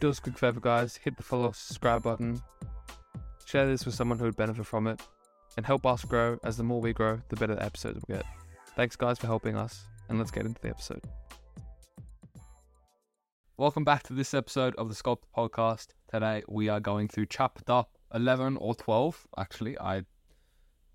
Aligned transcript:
do 0.00 0.08
us 0.08 0.18
a 0.18 0.22
quick 0.22 0.38
favor, 0.38 0.60
guys. 0.60 0.96
Hit 0.96 1.16
the 1.16 1.22
follow, 1.22 1.50
subscribe 1.52 2.02
button. 2.04 2.40
Share 3.46 3.66
this 3.66 3.84
with 3.84 3.94
someone 3.94 4.18
who 4.18 4.26
would 4.26 4.36
benefit 4.36 4.64
from 4.64 4.86
it. 4.86 5.00
And 5.56 5.66
help 5.66 5.84
us 5.86 6.04
grow, 6.04 6.38
as 6.44 6.56
the 6.56 6.62
more 6.62 6.80
we 6.80 6.92
grow, 6.92 7.20
the 7.30 7.36
better 7.36 7.56
the 7.56 7.64
episodes 7.64 8.00
we 8.06 8.14
get. 8.14 8.24
Thanks, 8.76 8.94
guys, 8.94 9.18
for 9.18 9.26
helping 9.26 9.56
us. 9.56 9.84
And 10.08 10.18
let's 10.18 10.30
get 10.30 10.46
into 10.46 10.60
the 10.60 10.68
episode. 10.68 11.02
Welcome 13.56 13.82
back 13.82 14.04
to 14.04 14.12
this 14.12 14.34
episode 14.34 14.76
of 14.76 14.88
the 14.88 14.94
Sculpt 14.94 15.22
Podcast. 15.36 15.88
Today 16.12 16.44
we 16.48 16.68
are 16.68 16.78
going 16.78 17.08
through 17.08 17.26
chapter 17.26 17.84
11 18.14 18.56
or 18.58 18.76
12. 18.76 19.26
Actually, 19.36 19.76
I 19.80 20.02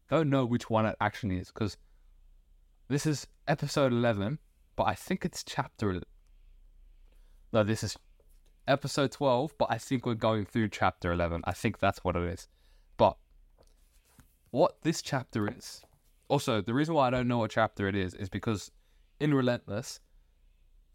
don't 0.09 0.29
know 0.29 0.45
which 0.45 0.69
one 0.69 0.85
it 0.85 0.95
actually 1.01 1.39
is 1.39 1.51
because 1.51 1.75
this 2.87 3.05
is 3.05 3.27
episode 3.49 3.91
11, 3.91 4.39
but 4.77 4.85
I 4.85 4.95
think 4.95 5.25
it's 5.25 5.43
chapter. 5.43 6.01
No, 7.51 7.63
this 7.63 7.83
is 7.83 7.97
episode 8.67 9.11
12, 9.11 9.55
but 9.57 9.67
I 9.69 9.77
think 9.77 10.05
we're 10.05 10.13
going 10.15 10.45
through 10.45 10.69
chapter 10.69 11.11
11. 11.11 11.41
I 11.45 11.53
think 11.53 11.79
that's 11.79 12.03
what 12.03 12.15
it 12.15 12.23
is. 12.23 12.47
But 12.97 13.17
what 14.51 14.81
this 14.83 15.01
chapter 15.01 15.47
is. 15.47 15.81
Also, 16.29 16.61
the 16.61 16.73
reason 16.73 16.95
why 16.95 17.07
I 17.07 17.09
don't 17.09 17.27
know 17.27 17.39
what 17.39 17.51
chapter 17.51 17.87
it 17.87 17.95
is 17.95 18.13
is 18.13 18.29
because 18.29 18.71
in 19.19 19.33
Relentless, 19.33 19.99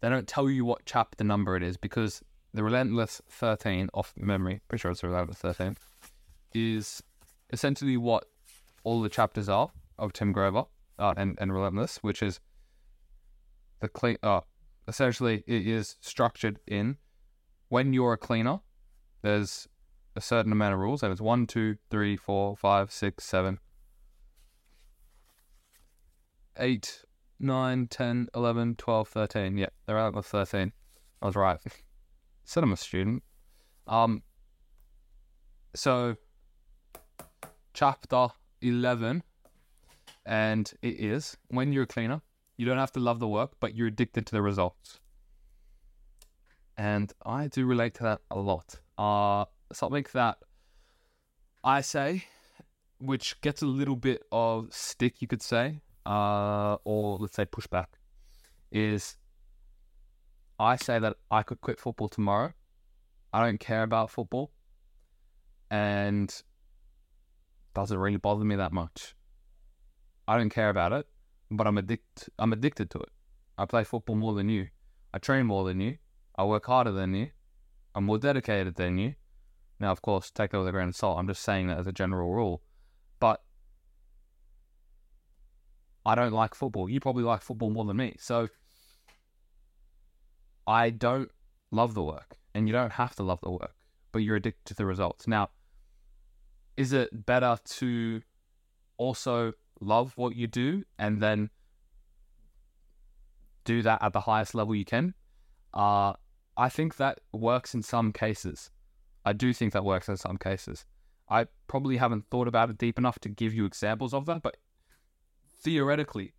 they 0.01 0.09
don't 0.09 0.27
tell 0.27 0.49
you 0.49 0.65
what 0.65 0.81
chapter 0.85 1.23
number 1.23 1.55
it 1.55 1.63
is 1.63 1.77
because 1.77 2.21
the 2.53 2.63
Relentless 2.63 3.21
13, 3.29 3.89
off 3.93 4.13
memory, 4.17 4.61
pretty 4.67 4.81
sure 4.81 4.91
it's 4.91 5.03
Relentless 5.03 5.39
13, 5.39 5.77
is 6.53 7.03
essentially 7.51 7.97
what 7.97 8.25
all 8.83 9.01
the 9.01 9.09
chapters 9.09 9.49
are 9.49 9.69
of 9.97 10.13
Tim 10.13 10.31
Grover 10.31 10.63
uh, 10.97 11.13
and, 11.15 11.37
and 11.39 11.53
Relentless, 11.53 11.97
which 11.97 12.23
is 12.23 12.39
the 13.81 13.87
clean. 13.87 14.17
Uh, 14.23 14.41
essentially, 14.87 15.43
it 15.45 15.67
is 15.67 15.97
structured 16.01 16.59
in 16.65 16.97
when 17.69 17.93
you're 17.93 18.13
a 18.13 18.17
cleaner, 18.17 18.59
there's 19.21 19.67
a 20.15 20.21
certain 20.21 20.51
amount 20.51 20.73
of 20.73 20.79
rules, 20.79 21.01
and 21.01 21.11
it's 21.11 21.21
one, 21.21 21.47
two, 21.47 21.77
three, 21.89 22.17
four, 22.17 22.57
five, 22.57 22.91
six, 22.91 23.23
seven, 23.23 23.59
eight, 26.57 27.03
nine, 27.39 27.87
ten, 27.87 28.27
eleven, 28.35 28.75
twelve, 28.75 29.07
thirteen. 29.07 29.57
Yeah, 29.57 29.69
they're 29.85 29.97
out 29.97 30.15
with 30.15 30.25
13. 30.25 30.73
I 31.21 31.25
was 31.25 31.35
right. 31.35 31.59
Said 32.43 32.63
I'm 32.63 32.73
a 32.73 32.77
student. 32.77 33.23
Um, 33.87 34.23
so, 35.75 36.15
chapter 37.73 38.29
11, 38.61 39.23
and 40.25 40.73
it 40.81 40.99
is 40.99 41.37
when 41.49 41.71
you're 41.71 41.83
a 41.83 41.87
cleaner, 41.87 42.21
you 42.57 42.65
don't 42.65 42.77
have 42.77 42.91
to 42.93 42.99
love 42.99 43.19
the 43.19 43.27
work, 43.27 43.51
but 43.59 43.75
you're 43.75 43.87
addicted 43.87 44.25
to 44.27 44.31
the 44.31 44.41
results. 44.41 44.99
And 46.79 47.11
I 47.25 47.49
do 47.49 47.65
relate 47.65 47.95
to 47.95 48.03
that 48.03 48.21
a 48.31 48.39
lot. 48.39 48.79
Uh, 48.97 49.43
something 49.73 50.05
that 50.13 50.37
I 51.61 51.81
say, 51.81 52.23
which 52.99 53.41
gets 53.41 53.61
a 53.61 53.65
little 53.65 53.97
bit 53.97 54.23
of 54.31 54.73
stick, 54.73 55.21
you 55.21 55.27
could 55.27 55.41
say, 55.41 55.81
uh, 56.05 56.77
or 56.85 57.17
let's 57.17 57.35
say 57.35 57.43
pushback, 57.43 57.87
is 58.71 59.17
I 60.57 60.77
say 60.77 60.99
that 60.99 61.17
I 61.29 61.43
could 61.43 61.59
quit 61.59 61.81
football 61.81 62.07
tomorrow. 62.07 62.53
I 63.33 63.45
don't 63.45 63.59
care 63.59 63.83
about 63.83 64.09
football, 64.09 64.49
and 65.69 66.33
doesn't 67.73 67.97
really 67.97 68.17
bother 68.17 68.45
me 68.45 68.55
that 68.55 68.71
much. 68.71 69.15
I 70.29 70.37
don't 70.37 70.49
care 70.49 70.69
about 70.69 70.93
it, 70.93 71.07
but 71.51 71.67
I'm 71.67 71.77
addicted. 71.77 72.31
I'm 72.39 72.53
addicted 72.53 72.89
to 72.91 72.99
it. 72.99 73.09
I 73.57 73.65
play 73.65 73.83
football 73.83 74.15
more 74.15 74.33
than 74.33 74.47
you. 74.47 74.69
I 75.13 75.17
train 75.17 75.45
more 75.45 75.65
than 75.65 75.81
you. 75.81 75.97
I 76.39 76.45
work 76.45 76.67
harder 76.67 76.93
than 76.93 77.13
you. 77.13 77.31
I'm 77.93 78.05
more 78.05 78.17
dedicated 78.17 78.75
than 78.75 78.97
you. 78.97 79.15
Now, 79.77 79.91
of 79.91 80.01
course, 80.01 80.31
take 80.31 80.51
that 80.51 80.59
with 80.59 80.69
a 80.69 80.71
grain 80.71 80.87
of 80.87 80.95
salt. 80.95 81.19
I'm 81.19 81.27
just 81.27 81.43
saying 81.43 81.67
that 81.67 81.77
as 81.77 81.85
a 81.85 81.91
general 81.91 82.33
rule. 82.33 82.61
But 83.19 83.43
I 86.05 86.15
don't 86.15 86.31
like 86.31 86.55
football. 86.55 86.87
You 86.87 87.01
probably 87.01 87.23
like 87.23 87.41
football 87.41 87.71
more 87.71 87.83
than 87.83 87.97
me. 87.97 88.15
So 88.19 88.47
I 90.65 90.91
don't 90.91 91.29
love 91.71 91.93
the 91.93 92.03
work. 92.03 92.37
And 92.55 92.69
you 92.69 92.71
don't 92.71 92.93
have 92.93 93.15
to 93.17 93.23
love 93.23 93.41
the 93.41 93.51
work, 93.51 93.75
but 94.13 94.19
you're 94.19 94.37
addicted 94.37 94.63
to 94.67 94.73
the 94.75 94.85
results. 94.85 95.27
Now, 95.27 95.49
is 96.77 96.93
it 96.93 97.25
better 97.25 97.57
to 97.65 98.21
also 98.95 99.51
love 99.81 100.13
what 100.15 100.37
you 100.37 100.47
do 100.47 100.85
and 100.97 101.21
then 101.21 101.49
do 103.65 103.81
that 103.81 104.01
at 104.01 104.13
the 104.13 104.21
highest 104.21 104.55
level 104.55 104.73
you 104.73 104.85
can? 104.85 105.13
Uh, 105.73 106.13
I 106.59 106.67
think 106.67 106.97
that 106.97 107.21
works 107.31 107.73
in 107.73 107.81
some 107.81 108.11
cases. 108.11 108.69
I 109.23 109.31
do 109.31 109.53
think 109.53 109.71
that 109.71 109.85
works 109.85 110.09
in 110.09 110.17
some 110.17 110.35
cases. 110.35 110.85
I 111.29 111.47
probably 111.67 111.95
haven't 111.95 112.25
thought 112.29 112.49
about 112.49 112.69
it 112.69 112.77
deep 112.77 112.97
enough 112.97 113.17
to 113.19 113.29
give 113.29 113.53
you 113.53 113.63
examples 113.63 114.13
of 114.13 114.25
that, 114.25 114.41
but 114.43 114.57
theoretically, 115.63 116.33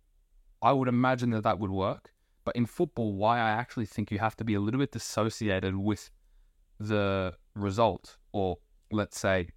I 0.61 0.73
would 0.73 0.87
imagine 0.87 1.31
that 1.31 1.41
that 1.41 1.57
would 1.57 1.71
work. 1.71 2.11
But 2.45 2.55
in 2.55 2.67
football, 2.67 3.15
why 3.15 3.39
I 3.39 3.49
actually 3.49 3.87
think 3.87 4.11
you 4.11 4.19
have 4.19 4.35
to 4.35 4.43
be 4.43 4.53
a 4.53 4.59
little 4.59 4.79
bit 4.79 4.91
dissociated 4.91 5.75
with 5.75 6.11
the 6.79 7.33
result, 7.55 8.17
or 8.31 8.59
let's 8.91 9.19
say 9.19 9.47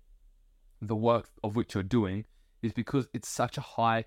the 0.80 0.96
work 0.96 1.28
of 1.42 1.56
which 1.56 1.74
you're 1.74 1.82
doing, 1.82 2.24
is 2.62 2.72
because 2.72 3.06
it's 3.12 3.28
such 3.28 3.58
a 3.58 3.66
high 3.76 4.06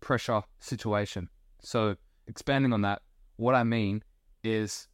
pressure 0.00 0.44
situation. 0.60 1.28
So, 1.60 1.96
expanding 2.26 2.72
on 2.72 2.80
that, 2.82 3.02
what 3.36 3.54
I 3.54 3.64
mean 3.64 4.02
is 4.42 4.88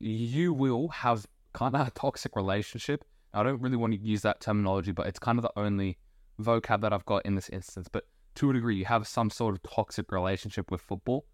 you 0.00 0.52
will 0.52 0.88
have 0.88 1.26
kind 1.52 1.74
of 1.74 1.86
a 1.86 1.90
toxic 1.90 2.34
relationship. 2.34 3.04
I 3.32 3.42
don't 3.42 3.60
really 3.60 3.76
want 3.76 3.92
to 3.92 4.00
use 4.00 4.22
that 4.22 4.40
terminology, 4.40 4.92
but 4.92 5.06
it's 5.06 5.18
kind 5.18 5.38
of 5.38 5.42
the 5.42 5.52
only 5.56 5.98
vocab 6.40 6.80
that 6.80 6.92
I've 6.92 7.04
got 7.04 7.24
in 7.26 7.34
this 7.34 7.48
instance. 7.50 7.86
But 7.90 8.06
to 8.36 8.50
a 8.50 8.52
degree, 8.52 8.76
you 8.76 8.86
have 8.86 9.06
some 9.06 9.30
sort 9.30 9.54
of 9.54 9.62
toxic 9.62 10.10
relationship 10.10 10.70
with 10.70 10.80
football. 10.80 11.26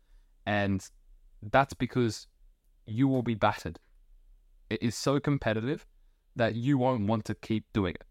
And 0.46 0.86
that's 1.42 1.74
because 1.74 2.26
you 2.86 3.08
will 3.08 3.22
be 3.22 3.34
battered. 3.34 3.78
It 4.68 4.82
is 4.82 4.94
so 4.94 5.20
competitive 5.20 5.86
that 6.34 6.54
you 6.54 6.76
won't 6.76 7.06
want 7.06 7.24
to 7.26 7.34
keep 7.34 7.64
doing 7.72 7.94
it. 7.94 8.04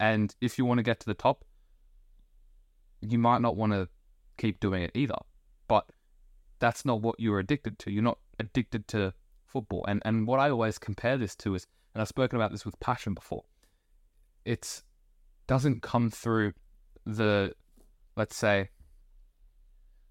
And 0.00 0.34
if 0.40 0.58
you 0.58 0.64
want 0.64 0.78
to 0.78 0.82
get 0.82 1.00
to 1.00 1.06
the 1.06 1.14
top, 1.14 1.44
you 3.00 3.18
might 3.18 3.40
not 3.40 3.56
want 3.56 3.72
to 3.72 3.88
keep 4.38 4.60
doing 4.60 4.82
it 4.82 4.92
either. 4.94 5.18
But 5.68 5.86
that's 6.60 6.84
not 6.84 7.02
what 7.02 7.18
you're 7.18 7.40
addicted 7.40 7.78
to. 7.80 7.90
You're 7.90 8.02
not 8.02 8.18
addicted 8.38 8.88
to 8.88 9.12
football. 9.52 9.84
And 9.86 10.02
and 10.04 10.26
what 10.26 10.40
I 10.40 10.50
always 10.50 10.78
compare 10.78 11.18
this 11.18 11.36
to 11.36 11.54
is, 11.54 11.66
and 11.94 12.00
I've 12.00 12.08
spoken 12.08 12.36
about 12.36 12.50
this 12.50 12.64
with 12.64 12.78
passion 12.80 13.14
before. 13.14 13.44
It 14.44 14.82
doesn't 15.46 15.82
come 15.82 16.10
through 16.10 16.52
the, 17.06 17.52
let's 18.16 18.36
say, 18.36 18.70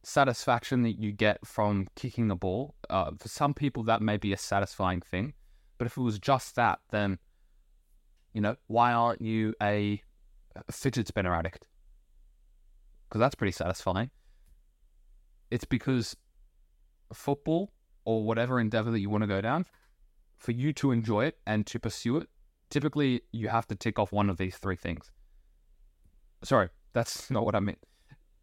satisfaction 0.03 0.83
that 0.83 0.99
you 0.99 1.11
get 1.11 1.45
from 1.45 1.87
kicking 1.95 2.27
the 2.27 2.35
ball. 2.35 2.75
Uh, 2.89 3.11
for 3.17 3.27
some 3.27 3.53
people, 3.53 3.83
that 3.83 4.01
may 4.01 4.17
be 4.17 4.33
a 4.33 4.37
satisfying 4.37 5.01
thing, 5.01 5.33
but 5.77 5.85
if 5.85 5.97
it 5.97 6.01
was 6.01 6.19
just 6.19 6.55
that, 6.55 6.79
then, 6.91 7.17
you 8.33 8.41
know, 8.41 8.55
why 8.67 8.93
aren't 8.93 9.21
you 9.21 9.53
a, 9.61 10.01
a 10.55 10.71
fidget 10.71 11.07
spinner 11.07 11.33
addict? 11.33 11.65
Because 13.09 13.19
that's 13.19 13.35
pretty 13.35 13.51
satisfying. 13.51 14.09
It's 15.49 15.65
because 15.65 16.15
football 17.13 17.71
or 18.05 18.23
whatever 18.23 18.59
endeavor 18.59 18.91
that 18.91 18.99
you 18.99 19.09
want 19.09 19.23
to 19.23 19.27
go 19.27 19.41
down, 19.41 19.65
for 20.37 20.51
you 20.51 20.73
to 20.73 20.91
enjoy 20.91 21.25
it 21.25 21.37
and 21.45 21.65
to 21.67 21.79
pursue 21.79 22.17
it, 22.17 22.27
typically 22.69 23.21
you 23.31 23.47
have 23.47 23.67
to 23.67 23.75
tick 23.75 23.99
off 23.99 24.11
one 24.11 24.29
of 24.29 24.37
these 24.37 24.57
three 24.57 24.75
things. 24.75 25.11
Sorry, 26.43 26.69
that's 26.93 27.29
not 27.35 27.45
what 27.45 27.55
I 27.55 27.59
meant. 27.59 27.79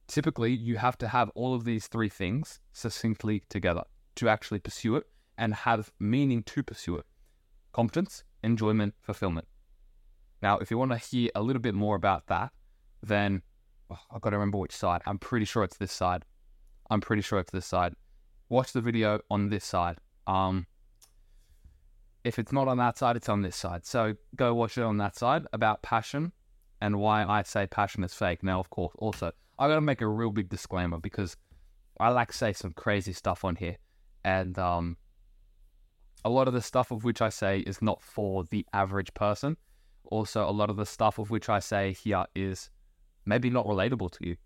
Typically, 0.06 0.52
you 0.52 0.78
have 0.78 0.96
to 0.98 1.08
have 1.08 1.30
all 1.34 1.54
of 1.54 1.64
these 1.64 1.86
three 1.86 2.08
things 2.08 2.60
succinctly 2.72 3.42
together 3.50 3.82
to 4.14 4.28
actually 4.28 4.58
pursue 4.58 4.96
it 4.96 5.04
and 5.36 5.54
have 5.54 5.92
meaning 5.98 6.42
to 6.44 6.62
pursue 6.62 6.96
it 6.96 7.06
competence, 7.72 8.24
enjoyment, 8.42 8.94
fulfillment. 9.00 9.46
Now, 10.42 10.58
if 10.58 10.70
you 10.70 10.78
want 10.78 10.92
to 10.92 10.98
hear 10.98 11.30
a 11.34 11.42
little 11.42 11.60
bit 11.60 11.74
more 11.74 11.94
about 11.94 12.26
that, 12.28 12.50
then 13.02 13.42
oh, 13.90 13.98
I've 14.10 14.22
got 14.22 14.30
to 14.30 14.36
remember 14.36 14.58
which 14.58 14.74
side. 14.74 15.02
I'm 15.06 15.18
pretty 15.18 15.44
sure 15.44 15.62
it's 15.62 15.76
this 15.76 15.92
side. 15.92 16.24
I'm 16.90 17.00
pretty 17.00 17.22
sure 17.22 17.38
it's 17.38 17.52
this 17.52 17.66
side 17.66 17.94
watch 18.48 18.72
the 18.72 18.80
video 18.80 19.20
on 19.30 19.50
this 19.50 19.64
side. 19.64 19.98
Um, 20.26 20.66
if 22.24 22.38
it's 22.38 22.52
not 22.52 22.68
on 22.68 22.78
that 22.78 22.98
side, 22.98 23.16
it's 23.16 23.28
on 23.28 23.42
this 23.42 23.56
side. 23.56 23.86
So 23.86 24.14
go 24.36 24.54
watch 24.54 24.76
it 24.78 24.82
on 24.82 24.98
that 24.98 25.16
side 25.16 25.44
about 25.52 25.82
passion 25.82 26.32
and 26.80 26.98
why 26.98 27.24
I 27.24 27.42
say 27.42 27.66
passion 27.66 28.04
is 28.04 28.14
fake. 28.14 28.42
Now, 28.42 28.60
of 28.60 28.70
course, 28.70 28.94
also, 28.98 29.32
I 29.58 29.68
got 29.68 29.76
to 29.76 29.80
make 29.80 30.00
a 30.00 30.06
real 30.06 30.30
big 30.30 30.48
disclaimer 30.48 30.98
because 30.98 31.36
I 31.98 32.10
like 32.10 32.32
say 32.32 32.52
some 32.52 32.72
crazy 32.72 33.12
stuff 33.12 33.44
on 33.44 33.56
here. 33.56 33.76
And 34.24 34.58
um, 34.58 34.96
a 36.24 36.30
lot 36.30 36.48
of 36.48 36.54
the 36.54 36.62
stuff 36.62 36.90
of 36.90 37.04
which 37.04 37.22
I 37.22 37.28
say 37.28 37.60
is 37.60 37.80
not 37.82 38.02
for 38.02 38.44
the 38.44 38.66
average 38.72 39.14
person. 39.14 39.56
Also, 40.04 40.48
a 40.48 40.52
lot 40.52 40.70
of 40.70 40.76
the 40.76 40.86
stuff 40.86 41.18
of 41.18 41.30
which 41.30 41.48
I 41.48 41.58
say 41.58 41.92
here 41.92 42.24
is 42.34 42.70
maybe 43.24 43.50
not 43.50 43.66
relatable 43.66 44.10
to 44.12 44.28
you. 44.28 44.36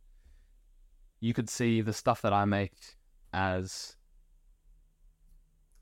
You 1.21 1.35
could 1.35 1.49
see 1.49 1.81
the 1.81 1.93
stuff 1.93 2.23
that 2.23 2.33
I 2.33 2.45
make 2.45 2.97
as 3.33 3.97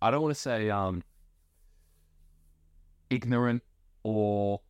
I 0.03 0.11
don't 0.11 0.23
want 0.23 0.35
to 0.35 0.41
say 0.41 0.71
um 0.71 1.03
ignorant 3.11 3.63
or 4.03 4.61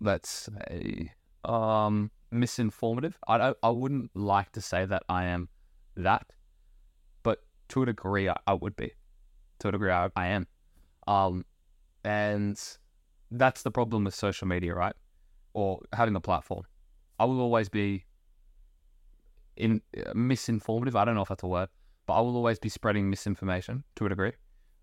let's 0.00 0.28
say 0.30 1.12
um 1.44 2.10
misinformative. 2.32 3.14
I 3.26 3.38
don't, 3.38 3.56
I 3.62 3.70
wouldn't 3.70 4.10
like 4.14 4.52
to 4.52 4.60
say 4.60 4.84
that 4.86 5.02
I 5.08 5.24
am 5.24 5.48
that, 5.96 6.26
but 7.22 7.42
to 7.68 7.82
a 7.82 7.86
degree 7.86 8.28
I, 8.28 8.36
I 8.46 8.54
would 8.54 8.76
be. 8.76 8.92
To 9.60 9.68
a 9.68 9.72
degree 9.72 9.90
I, 9.90 10.08
I 10.16 10.28
am. 10.28 10.46
Um 11.06 11.44
and 12.04 12.60
that's 13.30 13.62
the 13.62 13.70
problem 13.70 14.04
with 14.04 14.14
social 14.14 14.48
media, 14.48 14.74
right? 14.74 14.94
Or 15.52 15.80
having 15.92 16.16
a 16.16 16.20
platform. 16.20 16.64
I 17.18 17.24
will 17.26 17.40
always 17.40 17.68
be 17.68 18.04
in 19.60 19.80
uh, 19.96 20.12
misinformative. 20.12 20.94
I 20.94 21.04
don't 21.04 21.14
know 21.14 21.22
if 21.22 21.28
that's 21.28 21.42
a 21.42 21.46
word, 21.46 21.68
but 22.06 22.14
I 22.14 22.20
will 22.20 22.36
always 22.36 22.58
be 22.58 22.68
spreading 22.68 23.08
misinformation 23.10 23.84
to 23.96 24.06
a 24.06 24.08
degree. 24.08 24.32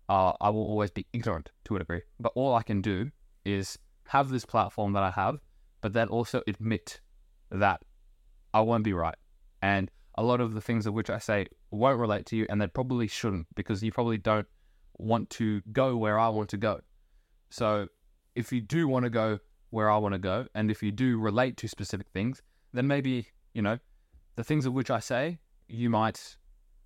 Uh, 0.08 0.32
I 0.40 0.48
will 0.50 0.64
always 0.64 0.90
be 0.90 1.06
ignorant 1.12 1.50
to 1.64 1.76
a 1.76 1.78
degree. 1.78 2.02
But 2.18 2.32
all 2.34 2.54
I 2.54 2.62
can 2.62 2.80
do 2.80 3.10
is 3.44 3.78
have 4.04 4.30
this 4.30 4.46
platform 4.46 4.92
that 4.94 5.02
I 5.02 5.10
have, 5.10 5.38
but 5.80 5.92
then 5.92 6.08
also 6.08 6.42
admit 6.46 7.00
that 7.50 7.82
I 8.54 8.60
won't 8.60 8.84
be 8.84 8.94
right. 8.94 9.16
And 9.60 9.90
a 10.16 10.22
lot 10.22 10.40
of 10.40 10.54
the 10.54 10.60
things 10.60 10.86
of 10.86 10.94
which 10.94 11.10
I 11.10 11.18
say 11.18 11.46
won't 11.70 11.98
relate 11.98 12.26
to 12.26 12.36
you, 12.36 12.46
and 12.48 12.60
they 12.60 12.66
probably 12.66 13.06
shouldn't 13.06 13.46
because 13.54 13.82
you 13.82 13.92
probably 13.92 14.18
don't 14.18 14.46
want 14.98 15.30
to 15.30 15.60
go 15.72 15.96
where 15.96 16.18
I 16.18 16.28
want 16.28 16.48
to 16.50 16.56
go. 16.56 16.80
So 17.50 17.88
if 18.34 18.52
you 18.52 18.60
do 18.60 18.88
want 18.88 19.04
to 19.04 19.10
go 19.10 19.38
where 19.70 19.90
I 19.90 19.98
want 19.98 20.14
to 20.14 20.18
go, 20.18 20.46
and 20.54 20.70
if 20.70 20.82
you 20.82 20.90
do 20.90 21.18
relate 21.18 21.56
to 21.58 21.68
specific 21.68 22.08
things, 22.08 22.42
then 22.72 22.86
maybe, 22.86 23.28
you 23.54 23.62
know, 23.62 23.78
the 24.38 24.44
things 24.44 24.66
of 24.66 24.72
which 24.72 24.88
I 24.88 25.00
say, 25.00 25.40
you 25.66 25.90
might 25.90 26.36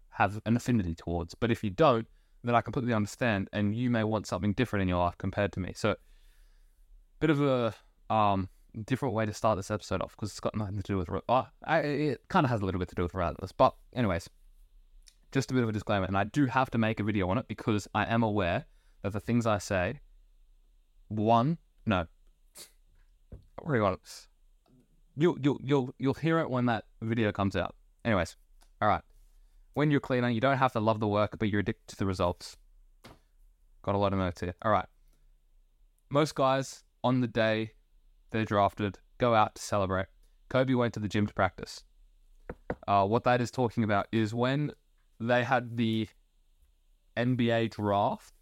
have 0.08 0.40
an 0.46 0.56
affinity 0.56 0.94
towards. 0.94 1.34
But 1.34 1.50
if 1.50 1.62
you 1.62 1.68
don't, 1.68 2.08
then 2.42 2.54
I 2.54 2.62
completely 2.62 2.94
understand, 2.94 3.50
and 3.52 3.76
you 3.76 3.90
may 3.90 4.04
want 4.04 4.26
something 4.26 4.54
different 4.54 4.84
in 4.84 4.88
your 4.88 4.96
life 4.96 5.18
compared 5.18 5.52
to 5.52 5.60
me. 5.60 5.74
So, 5.76 5.96
bit 7.20 7.28
of 7.28 7.42
a 7.42 7.74
um, 8.08 8.48
different 8.86 9.14
way 9.14 9.26
to 9.26 9.34
start 9.34 9.58
this 9.58 9.70
episode 9.70 10.00
off 10.00 10.16
because 10.16 10.30
it's 10.30 10.40
got 10.40 10.56
nothing 10.56 10.78
to 10.78 10.82
do 10.82 10.96
with. 10.96 11.10
Uh, 11.28 11.44
it 11.68 12.22
kind 12.28 12.46
of 12.46 12.50
has 12.50 12.62
a 12.62 12.64
little 12.64 12.78
bit 12.78 12.88
to 12.88 12.94
do 12.94 13.02
with 13.02 13.12
relentless, 13.12 13.52
but 13.52 13.74
anyways, 13.94 14.30
just 15.30 15.50
a 15.50 15.54
bit 15.54 15.62
of 15.62 15.68
a 15.68 15.72
disclaimer, 15.72 16.06
and 16.06 16.16
I 16.16 16.24
do 16.24 16.46
have 16.46 16.70
to 16.70 16.78
make 16.78 17.00
a 17.00 17.04
video 17.04 17.28
on 17.28 17.36
it 17.36 17.48
because 17.48 17.86
I 17.94 18.06
am 18.06 18.22
aware 18.22 18.64
that 19.02 19.12
the 19.12 19.20
things 19.20 19.46
I 19.46 19.58
say, 19.58 20.00
one, 21.08 21.58
no, 21.84 22.06
hang 23.62 23.82
on, 23.82 23.98
you'll 25.16 25.38
you'll 25.40 25.60
you'll 25.62 25.94
you'll 25.98 26.14
hear 26.14 26.38
it 26.38 26.50
when 26.50 26.66
that 26.66 26.84
video 27.00 27.32
comes 27.32 27.56
out. 27.56 27.74
Anyways, 28.04 28.36
all 28.80 28.88
right. 28.88 29.02
When 29.74 29.90
you're 29.90 30.00
cleaner, 30.00 30.28
you 30.28 30.40
don't 30.40 30.58
have 30.58 30.72
to 30.72 30.80
love 30.80 31.00
the 31.00 31.08
work, 31.08 31.38
but 31.38 31.48
you're 31.48 31.60
addicted 31.60 31.88
to 31.88 31.96
the 31.96 32.06
results. 32.06 32.56
Got 33.82 33.94
a 33.94 33.98
lot 33.98 34.12
of 34.12 34.18
notes 34.18 34.40
here. 34.40 34.54
All 34.62 34.70
right. 34.70 34.86
Most 36.10 36.34
guys 36.34 36.84
on 37.02 37.20
the 37.20 37.26
day 37.26 37.72
they're 38.30 38.44
drafted 38.44 38.98
go 39.18 39.34
out 39.34 39.54
to 39.54 39.62
celebrate. 39.62 40.06
Kobe 40.48 40.74
went 40.74 40.94
to 40.94 41.00
the 41.00 41.08
gym 41.08 41.26
to 41.26 41.34
practice. 41.34 41.84
Uh, 42.86 43.06
what 43.06 43.24
that 43.24 43.40
is 43.40 43.50
talking 43.50 43.84
about 43.84 44.06
is 44.12 44.34
when 44.34 44.72
they 45.20 45.44
had 45.44 45.76
the 45.76 46.08
NBA 47.16 47.70
draft, 47.70 48.34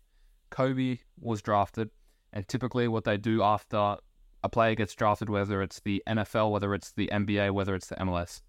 Kobe 0.51 0.99
was 1.21 1.43
drafted, 1.43 1.91
and 2.33 2.47
typically 2.49 2.89
what 2.89 3.05
they 3.05 3.17
do 3.17 3.43
after 3.43 3.97
a 4.43 4.49
player 4.49 4.75
gets 4.75 4.95
drafted, 4.95 5.29
whether 5.29 5.63
it's 5.63 5.81
the 5.81 6.03
NFL, 6.07 6.51
whether 6.51 6.75
it's 6.75 6.93
the 6.93 7.09
NBA, 7.13 7.53
whether 7.53 7.75
it's 7.75 7.89
the 7.89 7.97
MLS, 7.97 8.41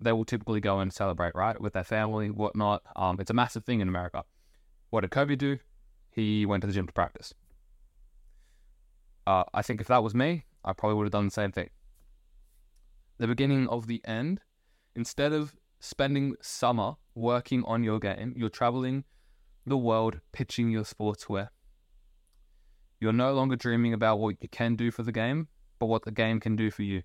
they 0.00 0.12
will 0.12 0.24
typically 0.24 0.60
go 0.60 0.78
and 0.80 0.92
celebrate, 0.92 1.34
right, 1.34 1.60
with 1.60 1.72
their 1.72 1.84
family, 1.84 2.30
whatnot. 2.30 2.82
Um, 2.94 3.18
it's 3.20 3.30
a 3.30 3.34
massive 3.34 3.64
thing 3.64 3.80
in 3.80 3.88
America. 3.88 4.24
What 4.90 5.00
did 5.00 5.10
Kobe 5.10 5.36
do? 5.36 5.58
He 6.10 6.46
went 6.46 6.60
to 6.62 6.66
the 6.66 6.72
gym 6.72 6.86
to 6.86 6.92
practice. 6.92 7.34
Uh, 9.26 9.44
I 9.52 9.62
think 9.62 9.80
if 9.80 9.88
that 9.88 10.02
was 10.02 10.14
me, 10.14 10.44
I 10.64 10.72
probably 10.72 10.96
would 10.96 11.04
have 11.04 11.12
done 11.12 11.26
the 11.26 11.30
same 11.30 11.52
thing. 11.52 11.70
The 13.18 13.26
beginning 13.26 13.68
of 13.68 13.86
the 13.86 14.00
end, 14.04 14.40
instead 14.94 15.32
of 15.32 15.54
spending 15.80 16.34
summer 16.40 16.94
working 17.14 17.64
on 17.64 17.82
your 17.82 17.98
game, 17.98 18.34
you're 18.36 18.48
traveling 18.48 19.04
the 19.66 19.76
world 19.76 20.20
pitching 20.32 20.70
your 20.70 20.84
sportswear. 20.84 21.48
You're 23.00 23.12
no 23.12 23.32
longer 23.32 23.56
dreaming 23.56 23.92
about 23.92 24.18
what 24.18 24.36
you 24.40 24.48
can 24.48 24.76
do 24.76 24.90
for 24.90 25.02
the 25.02 25.12
game, 25.12 25.48
but 25.78 25.86
what 25.86 26.04
the 26.04 26.10
game 26.10 26.40
can 26.40 26.56
do 26.56 26.70
for 26.70 26.82
you. 26.82 27.02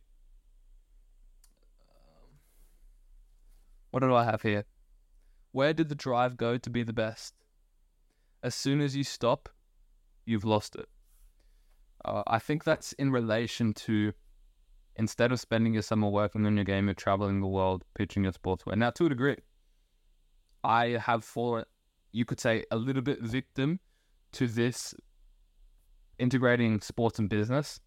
What 3.92 4.00
do 4.00 4.14
I 4.14 4.24
have 4.24 4.42
here? 4.42 4.66
Where 5.52 5.74
did 5.74 5.90
the 5.90 5.96
drive 5.96 6.36
go 6.36 6.58
to 6.58 6.70
be 6.70 6.82
the 6.82 6.94
best? 6.94 7.36
As 8.42 8.56
soon 8.56 8.82
as 8.82 8.96
you 8.96 9.04
stop, 9.04 9.50
you've 10.26 10.46
lost 10.46 10.76
it. 10.76 10.90
Uh, 12.04 12.24
I 12.26 12.40
think 12.40 12.64
that's 12.64 12.94
in 12.94 13.12
relation 13.12 13.74
to 13.74 14.14
instead 14.96 15.32
of 15.32 15.40
spending 15.40 15.74
your 15.74 15.84
summer 15.84 16.10
working 16.10 16.46
on 16.46 16.56
your 16.56 16.66
game, 16.66 16.88
you're 16.88 16.96
traveling 16.96 17.40
the 17.40 17.48
world, 17.48 17.84
pitching 17.94 18.24
your 18.24 18.34
sportswear. 18.34 18.76
Now, 18.76 18.90
to 18.92 19.06
a 19.06 19.10
degree, 19.10 19.38
I 20.64 20.98
have 21.00 21.24
fallen, 21.24 21.66
you 22.12 22.26
could 22.26 22.40
say, 22.40 22.64
a 22.72 22.76
little 22.76 23.02
bit 23.02 23.22
victim 23.22 23.80
to 24.34 24.48
this 24.48 24.94
integrating 26.24 26.82
sports 26.82 27.20
and 27.20 27.30
business. 27.30 27.80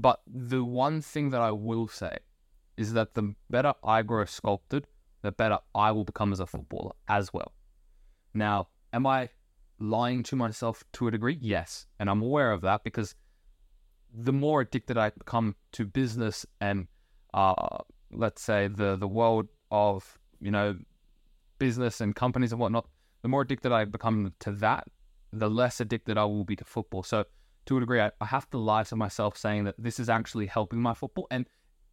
But 0.00 0.20
the 0.26 0.64
one 0.64 1.02
thing 1.02 1.30
that 1.30 1.42
I 1.42 1.50
will 1.50 1.88
say 1.88 2.16
is 2.76 2.92
that 2.92 3.14
the 3.14 3.34
better 3.50 3.74
I 3.82 4.02
grow 4.02 4.24
sculpted, 4.24 4.86
the 5.22 5.32
better 5.32 5.58
I 5.74 5.90
will 5.90 6.04
become 6.04 6.32
as 6.32 6.40
a 6.40 6.46
footballer 6.46 6.92
as 7.08 7.32
well. 7.34 7.52
Now, 8.32 8.68
am 8.92 9.06
I 9.06 9.30
lying 9.80 10.22
to 10.24 10.36
myself 10.36 10.84
to 10.94 11.08
a 11.08 11.10
degree? 11.10 11.38
Yes. 11.40 11.86
And 11.98 12.08
I'm 12.08 12.22
aware 12.22 12.52
of 12.52 12.60
that 12.62 12.84
because 12.84 13.14
the 14.14 14.32
more 14.32 14.60
addicted 14.60 14.96
I 14.96 15.10
become 15.10 15.56
to 15.72 15.84
business 15.84 16.46
and 16.60 16.86
uh, 17.34 17.78
let's 18.10 18.42
say 18.42 18.68
the 18.68 18.96
the 18.96 19.08
world 19.08 19.48
of, 19.70 20.18
you 20.40 20.50
know, 20.50 20.78
business 21.58 22.00
and 22.00 22.14
companies 22.14 22.52
and 22.52 22.60
whatnot, 22.60 22.86
the 23.22 23.28
more 23.28 23.42
addicted 23.42 23.72
I 23.72 23.84
become 23.84 24.32
to 24.40 24.52
that, 24.52 24.86
the 25.32 25.50
less 25.50 25.80
addicted 25.80 26.18
I 26.18 26.24
will 26.24 26.44
be 26.44 26.56
to 26.56 26.64
football. 26.64 27.02
So 27.02 27.24
to 27.66 27.76
a 27.76 27.80
degree, 27.80 28.00
I, 28.00 28.10
I 28.20 28.26
have 28.26 28.48
to 28.50 28.58
lie 28.58 28.84
to 28.84 28.96
myself 28.96 29.36
saying 29.36 29.64
that 29.64 29.74
this 29.78 30.00
is 30.00 30.08
actually 30.08 30.46
helping 30.46 30.80
my 30.80 30.94
football. 30.94 31.26
And 31.30 31.46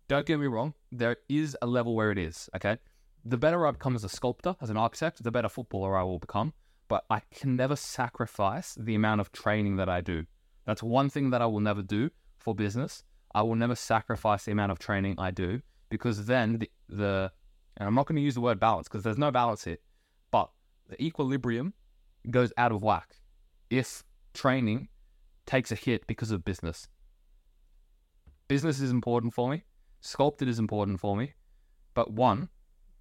don't 0.08 0.26
get 0.26 0.40
me 0.40 0.48
wrong, 0.48 0.74
there 0.92 1.18
is 1.28 1.58
a 1.62 1.68
level 1.68 1.96
where 1.96 2.12
it 2.12 2.18
is, 2.18 2.50
okay? 2.56 2.78
The 3.26 3.38
better 3.38 3.66
I 3.66 3.72
become 3.72 3.96
as 3.96 4.04
a 4.04 4.10
sculptor, 4.10 4.56
as 4.62 4.70
an 4.70 4.78
architect, 4.78 5.24
the 5.24 5.32
better 5.32 5.50
footballer 5.50 5.98
I 5.98 6.04
will 6.04 6.20
become. 6.20 6.54
But 6.88 7.04
I 7.10 7.22
can 7.32 7.56
never 7.56 7.76
sacrifice 7.76 8.76
the 8.80 8.94
amount 8.94 9.20
of 9.20 9.32
training 9.32 9.78
that 9.78 9.90
I 9.90 10.02
do. 10.02 10.26
That's 10.66 10.84
one 10.84 11.10
thing 11.10 11.32
that 11.32 11.42
I 11.42 11.48
will 11.48 11.60
never 11.60 11.82
do 11.82 12.12
for 12.38 12.54
business. 12.54 13.04
I 13.34 13.42
will 13.42 13.56
never 13.56 13.76
sacrifice 13.76 14.46
the 14.46 14.52
amount 14.52 14.72
of 14.72 14.80
training 14.80 15.16
I 15.18 15.32
do 15.32 15.62
because 15.90 16.26
then 16.26 16.60
the, 16.60 16.70
the 16.88 17.32
and 17.78 17.88
I'm 17.88 17.96
not 17.96 18.06
going 18.06 18.16
to 18.16 18.22
use 18.22 18.36
the 18.36 18.42
word 18.42 18.60
balance 18.60 18.88
because 18.88 19.04
there's 19.04 19.18
no 19.18 19.32
balance 19.32 19.66
here, 19.66 19.78
but 20.32 20.50
the 20.88 21.02
equilibrium 21.04 21.74
goes 22.32 22.54
out 22.58 22.72
of 22.72 22.82
whack 22.82 23.16
if 23.70 24.04
training 24.34 24.90
takes 25.46 25.72
a 25.72 25.76
hit 25.76 26.08
because 26.08 26.32
of 26.32 26.44
business. 26.44 26.88
Business 28.48 28.80
is 28.80 28.92
important 28.92 29.34
for 29.34 29.50
me 29.50 29.64
sculpted 30.06 30.48
is 30.48 30.60
important 30.60 31.00
for 31.00 31.18
me. 31.18 31.34
But 31.94 32.14
one, 32.14 32.50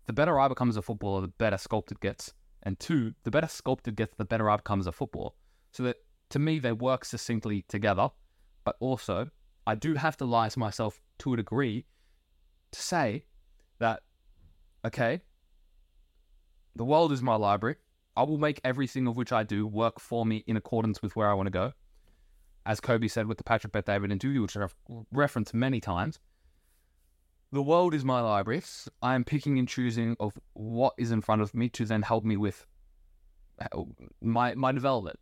the 0.06 0.12
better 0.12 0.40
I 0.40 0.48
become 0.48 0.70
as 0.70 0.76
a 0.76 0.82
footballer, 0.82 1.20
the 1.20 1.28
better 1.28 1.58
sculpted 1.58 2.00
gets. 2.00 2.32
And 2.62 2.78
two, 2.80 3.14
the 3.24 3.30
better 3.30 3.46
sculpted 3.46 3.96
gets, 3.96 4.14
the 4.16 4.24
better 4.24 4.48
I 4.48 4.56
become 4.56 4.80
as 4.80 4.86
a 4.86 4.92
footballer. 4.92 5.30
So 5.72 5.82
that 5.82 5.96
to 6.30 6.38
me, 6.38 6.58
they 6.58 6.72
work 6.72 7.04
succinctly 7.04 7.64
together. 7.68 8.08
But 8.64 8.76
also, 8.80 9.28
I 9.66 9.74
do 9.74 9.94
have 9.94 10.16
to 10.18 10.24
lie 10.24 10.48
to 10.48 10.58
myself 10.58 11.00
to 11.18 11.34
a 11.34 11.36
degree 11.36 11.84
to 12.72 12.80
say 12.80 13.26
that, 13.78 14.00
okay, 14.86 15.20
the 16.74 16.84
world 16.84 17.12
is 17.12 17.22
my 17.22 17.36
library. 17.36 17.76
I 18.16 18.22
will 18.22 18.38
make 18.38 18.60
everything 18.64 19.06
of 19.06 19.16
which 19.16 19.32
I 19.32 19.42
do 19.42 19.66
work 19.66 19.98
for 19.98 20.24
me 20.24 20.44
in 20.46 20.56
accordance 20.56 21.02
with 21.02 21.16
where 21.16 21.28
I 21.28 21.34
want 21.34 21.46
to 21.46 21.50
go. 21.50 21.72
As 22.66 22.80
Kobe 22.80 23.08
said 23.08 23.26
with 23.26 23.38
the 23.38 23.44
Patrick 23.44 23.72
Bet-David 23.72 24.10
interview, 24.10 24.40
which 24.42 24.56
I've 24.56 24.74
referenced 25.12 25.52
many 25.52 25.80
times, 25.80 26.18
the 27.52 27.62
world 27.62 27.94
is 27.94 28.04
my 28.04 28.20
library. 28.20 28.62
I 29.02 29.14
am 29.14 29.24
picking 29.24 29.58
and 29.58 29.68
choosing 29.68 30.16
of 30.18 30.38
what 30.54 30.94
is 30.96 31.10
in 31.10 31.20
front 31.20 31.42
of 31.42 31.54
me 31.54 31.68
to 31.70 31.84
then 31.84 32.02
help 32.02 32.24
me 32.24 32.36
with 32.36 32.66
uh, 33.60 33.82
my 34.20 34.54
my 34.54 34.72
development. 34.72 35.18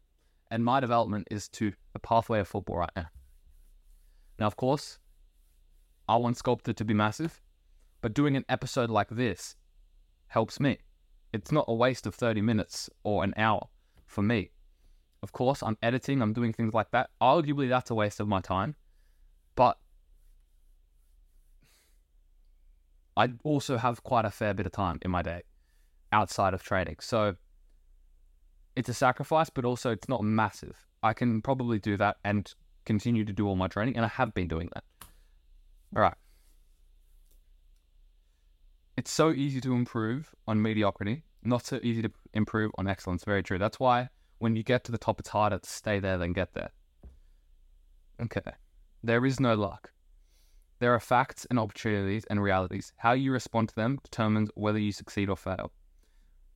And 0.51 0.65
my 0.65 0.81
development 0.81 1.29
is 1.31 1.49
to 1.49 1.73
the 1.95 1.99
pathway 1.99 2.41
of 2.41 2.49
football 2.49 2.77
right 2.77 2.91
now. 2.95 3.07
Now, 4.39 4.47
of 4.47 4.57
course, 4.57 4.99
I 6.09 6.17
want 6.17 6.37
Sculpted 6.37 6.77
to 6.77 6.85
be 6.85 6.95
massive, 6.95 7.41
but 8.03 8.13
doing 8.13 8.37
an 8.37 8.45
episode 8.49 8.91
like 8.91 9.09
this 9.09 9.57
helps 10.27 10.61
me. 10.61 10.79
It's 11.33 11.51
not 11.51 11.65
a 11.69 11.75
waste 11.75 12.07
of 12.07 12.15
30 12.15 12.43
minutes 12.43 12.91
or 13.05 13.25
an 13.25 13.35
hour 13.37 13.69
for 14.07 14.23
me. 14.23 14.51
Of 15.23 15.33
course, 15.33 15.63
I'm 15.63 15.79
editing, 15.83 16.21
I'm 16.21 16.33
doing 16.33 16.53
things 16.53 16.75
like 16.75 16.91
that. 16.91 17.11
Arguably, 17.21 17.69
that's 17.69 17.91
a 17.91 17.95
waste 17.95 18.21
of 18.21 18.29
my 18.29 18.41
time. 18.41 18.75
But 19.55 19.79
I 23.17 23.31
also 23.45 23.77
have 23.77 24.03
quite 24.03 24.25
a 24.25 24.31
fair 24.31 24.55
bit 24.55 24.67
of 24.67 24.73
time 24.73 24.99
in 25.03 25.11
my 25.11 25.23
day 25.23 25.43
outside 26.11 26.55
of 26.55 26.63
trading. 26.63 26.97
So 27.01 27.37
it's 28.75 28.89
a 28.89 28.95
sacrifice, 28.95 29.51
but 29.51 29.65
also 29.65 29.91
it's 29.91 30.09
not 30.09 30.23
massive. 30.23 30.87
I 31.03 31.13
can 31.13 31.43
probably 31.43 31.79
do 31.79 31.97
that 31.99 32.17
and 32.25 32.53
continue 32.85 33.25
to 33.25 33.33
do 33.33 33.47
all 33.47 33.57
my 33.57 33.69
training, 33.69 33.97
and 33.97 34.05
I 34.05 34.09
have 34.09 34.35
been 34.35 34.49
doing 34.49 34.71
that. 34.75 34.85
All 35.95 36.03
right. 36.03 36.15
It's 39.03 39.11
so 39.11 39.33
easy 39.33 39.61
to 39.63 39.75
improve 39.75 40.33
on 40.47 40.63
mediocrity, 40.63 41.25
not 41.43 41.67
so 41.67 41.81
easy 41.83 42.03
to 42.03 42.13
improve 42.35 42.71
on 42.79 42.87
excellence. 42.87 43.25
Very 43.25 43.43
true. 43.43 43.59
That's 43.59 43.81
why 43.81 44.09
when 44.39 44.55
you 44.55 44.63
get 44.63 44.85
to 44.85 44.93
the 44.93 44.97
top, 44.97 45.19
it's 45.19 45.29
harder 45.29 45.59
to 45.59 45.69
stay 45.69 45.99
there 45.99 46.19
than 46.19 46.33
get 46.33 46.55
there. 46.55 46.71
Okay. 48.21 48.53
There 49.03 49.27
is 49.27 49.41
no 49.41 49.57
luck. 49.57 49.91
There 50.79 50.95
are 50.95 51.01
facts 51.01 51.49
and 51.51 51.59
opportunities 51.59 52.25
and 52.27 52.41
realities. 52.41 52.93
How 52.97 53.11
you 53.11 53.33
respond 53.33 53.71
to 53.71 53.75
them 53.75 53.99
determines 54.05 54.51
whether 54.55 54.79
you 54.79 54.93
succeed 54.93 55.29
or 55.29 55.37
fail. 55.37 55.73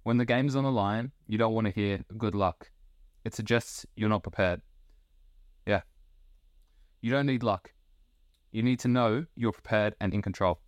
When 0.05 0.19
the 0.19 0.25
game 0.25 0.47
is 0.47 0.55
on 0.55 0.63
the 0.63 0.71
line, 0.71 1.11
you 1.27 1.39
don't 1.39 1.53
want 1.53 1.67
to 1.67 1.73
hear 1.73 2.05
good 2.17 2.37
luck. 2.37 2.71
It 3.25 3.35
suggests 3.35 3.85
you're 3.97 4.09
not 4.09 4.23
prepared. 4.23 4.63
Yeah. 5.67 5.81
You 7.01 7.11
don't 7.11 7.27
need 7.27 7.43
luck. 7.43 7.73
You 8.53 8.63
need 8.63 8.79
to 8.79 8.89
know 8.89 9.27
you're 9.35 9.51
prepared 9.51 9.97
and 10.01 10.15
in 10.15 10.23
control. 10.23 10.61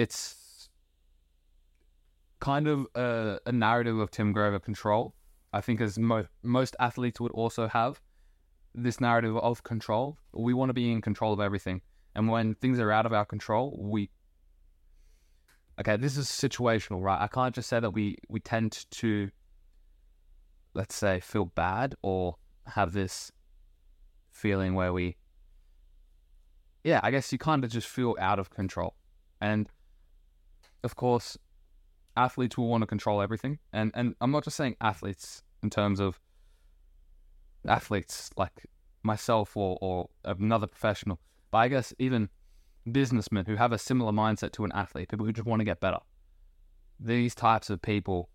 It's 0.00 0.68
kind 2.40 2.66
of 2.66 2.86
a, 2.94 3.38
a 3.44 3.52
narrative 3.52 3.98
of 3.98 4.10
Tim 4.10 4.32
Grover 4.32 4.58
control. 4.58 5.14
I 5.52 5.60
think 5.60 5.80
as 5.80 5.98
mo- 5.98 6.26
most 6.42 6.74
athletes 6.80 7.20
would 7.20 7.32
also 7.32 7.68
have 7.68 8.00
this 8.74 8.98
narrative 8.98 9.36
of 9.36 9.62
control. 9.62 10.16
We 10.32 10.54
want 10.54 10.70
to 10.70 10.74
be 10.74 10.90
in 10.90 11.02
control 11.02 11.34
of 11.34 11.40
everything. 11.40 11.82
And 12.14 12.28
when 12.28 12.54
things 12.54 12.78
are 12.80 12.90
out 12.90 13.04
of 13.04 13.12
our 13.12 13.26
control, 13.26 13.76
we 13.78 14.10
okay, 15.78 15.96
this 15.96 16.16
is 16.16 16.28
situational, 16.28 17.02
right? 17.02 17.20
I 17.20 17.28
can't 17.28 17.54
just 17.54 17.68
say 17.68 17.78
that 17.80 17.90
we 17.90 18.16
we 18.28 18.40
tend 18.40 18.86
to 19.02 19.30
let's 20.72 20.94
say 20.94 21.20
feel 21.20 21.44
bad 21.44 21.94
or 22.00 22.36
have 22.66 22.92
this 22.92 23.32
feeling 24.30 24.74
where 24.74 24.92
we 24.92 25.16
yeah, 26.84 27.00
I 27.02 27.10
guess 27.10 27.30
you 27.32 27.38
kind 27.38 27.64
of 27.64 27.70
just 27.70 27.86
feel 27.86 28.16
out 28.18 28.38
of 28.38 28.48
control. 28.48 28.94
And 29.40 29.68
of 30.82 30.96
course, 30.96 31.36
athletes 32.16 32.56
will 32.56 32.68
want 32.68 32.82
to 32.82 32.86
control 32.86 33.22
everything. 33.22 33.58
And 33.72 33.92
and 33.94 34.14
I'm 34.20 34.30
not 34.30 34.44
just 34.44 34.56
saying 34.56 34.76
athletes 34.80 35.42
in 35.62 35.70
terms 35.70 36.00
of 36.00 36.20
athletes 37.66 38.30
like 38.36 38.66
myself 39.02 39.56
or, 39.56 39.78
or 39.80 40.08
another 40.24 40.66
professional, 40.66 41.20
but 41.50 41.58
I 41.58 41.68
guess 41.68 41.92
even 41.98 42.28
businessmen 42.90 43.44
who 43.44 43.56
have 43.56 43.72
a 43.72 43.78
similar 43.78 44.12
mindset 44.12 44.52
to 44.52 44.64
an 44.64 44.72
athlete, 44.74 45.08
people 45.08 45.26
who 45.26 45.32
just 45.32 45.46
want 45.46 45.60
to 45.60 45.64
get 45.64 45.80
better. 45.80 45.98
These 46.98 47.34
types 47.34 47.70
of 47.70 47.80
people 47.80 48.28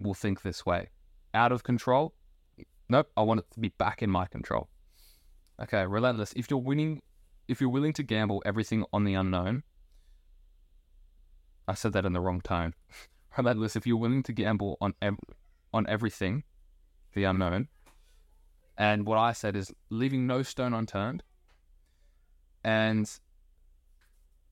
will 0.00 0.14
think 0.14 0.42
this 0.42 0.64
way. 0.66 0.88
Out 1.34 1.52
of 1.52 1.62
control? 1.62 2.14
Nope, 2.88 3.10
I 3.16 3.22
want 3.22 3.40
it 3.40 3.46
to 3.52 3.60
be 3.60 3.68
back 3.78 4.02
in 4.02 4.10
my 4.10 4.26
control. 4.26 4.68
Okay, 5.62 5.84
relentless. 5.84 6.32
If 6.34 6.50
you're 6.50 6.58
winning, 6.58 7.02
if 7.48 7.60
you're 7.60 7.70
willing 7.70 7.92
to 7.94 8.02
gamble 8.02 8.42
everything 8.46 8.84
on 8.92 9.04
the 9.04 9.14
unknown, 9.14 9.62
I 11.68 11.74
said 11.74 11.92
that 11.92 12.06
in 12.06 12.14
the 12.14 12.20
wrong 12.20 12.40
tone. 12.40 12.74
relentless. 13.36 13.76
If 13.76 13.86
you're 13.86 13.98
willing 13.98 14.22
to 14.24 14.32
gamble 14.32 14.78
on 14.80 14.94
ev- 15.02 15.18
on 15.72 15.86
everything, 15.86 16.44
the 17.12 17.24
unknown, 17.24 17.68
and 18.78 19.04
what 19.04 19.18
I 19.18 19.32
said 19.32 19.54
is 19.54 19.72
leaving 19.90 20.26
no 20.26 20.42
stone 20.42 20.72
unturned. 20.72 21.22
And 22.64 23.08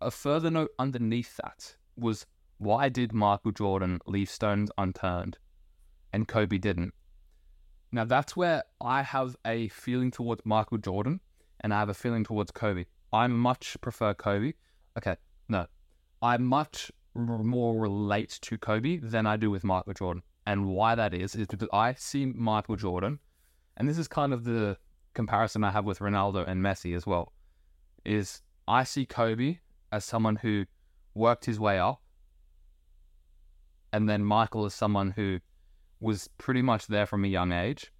a 0.00 0.10
further 0.10 0.50
note 0.50 0.70
underneath 0.78 1.36
that 1.38 1.76
was 1.96 2.26
why 2.58 2.88
did 2.90 3.12
Michael 3.12 3.52
Jordan 3.52 4.00
leave 4.06 4.28
stones 4.28 4.70
unturned 4.76 5.38
and 6.12 6.28
Kobe 6.28 6.58
didn't? 6.58 6.92
Now 7.92 8.04
that's 8.04 8.36
where 8.36 8.62
I 8.80 9.02
have 9.02 9.36
a 9.46 9.68
feeling 9.68 10.10
towards 10.10 10.42
Michael 10.44 10.78
Jordan 10.78 11.20
and 11.60 11.72
I 11.72 11.78
have 11.78 11.88
a 11.88 11.94
feeling 11.94 12.24
towards 12.24 12.50
Kobe. 12.50 12.84
I 13.12 13.26
much 13.26 13.76
prefer 13.80 14.12
Kobe. 14.12 14.52
Okay, 14.98 15.16
no. 15.48 15.66
I 16.20 16.36
much 16.38 16.90
more 17.16 17.78
relate 17.78 18.38
to 18.42 18.58
Kobe 18.58 18.98
than 18.98 19.26
I 19.26 19.36
do 19.36 19.50
with 19.50 19.64
Michael 19.64 19.94
Jordan. 19.94 20.22
And 20.46 20.66
why 20.68 20.94
that 20.94 21.12
is, 21.12 21.34
is 21.34 21.46
because 21.46 21.68
I 21.72 21.94
see 21.94 22.26
Michael 22.26 22.76
Jordan 22.76 23.18
and 23.76 23.88
this 23.88 23.98
is 23.98 24.08
kind 24.08 24.32
of 24.32 24.44
the 24.44 24.78
comparison 25.14 25.64
I 25.64 25.70
have 25.70 25.84
with 25.84 25.98
Ronaldo 25.98 26.46
and 26.48 26.62
Messi 26.62 26.96
as 26.96 27.06
well, 27.06 27.32
is 28.04 28.42
I 28.66 28.84
see 28.84 29.04
Kobe 29.04 29.58
as 29.92 30.04
someone 30.04 30.36
who 30.36 30.64
worked 31.14 31.44
his 31.44 31.60
way 31.60 31.78
up, 31.78 32.00
and 33.92 34.08
then 34.08 34.24
Michael 34.24 34.66
is 34.66 34.74
someone 34.74 35.12
who 35.12 35.40
was 36.00 36.28
pretty 36.38 36.62
much 36.62 36.86
there 36.86 37.06
from 37.06 37.24
a 37.24 37.28
young 37.28 37.52
age 37.52 37.92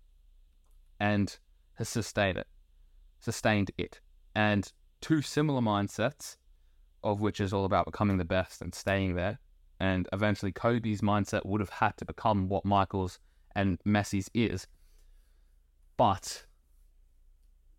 and 0.98 1.38
has 1.74 1.88
sustained 1.88 2.38
it, 2.38 2.46
sustained 3.20 3.70
it. 3.78 4.00
And 4.34 4.70
two 5.00 5.22
similar 5.22 5.60
mindsets, 5.60 6.36
of 7.12 7.20
which 7.20 7.40
is 7.40 7.52
all 7.52 7.64
about 7.64 7.86
becoming 7.86 8.18
the 8.18 8.24
best 8.24 8.62
and 8.62 8.74
staying 8.74 9.14
there. 9.14 9.38
And 9.80 10.08
eventually, 10.12 10.52
Kobe's 10.52 11.00
mindset 11.00 11.44
would 11.44 11.60
have 11.60 11.70
had 11.70 11.96
to 11.98 12.04
become 12.04 12.48
what 12.48 12.64
Michael's 12.64 13.18
and 13.54 13.78
Messi's 13.86 14.30
is 14.34 14.66
but 15.96 16.44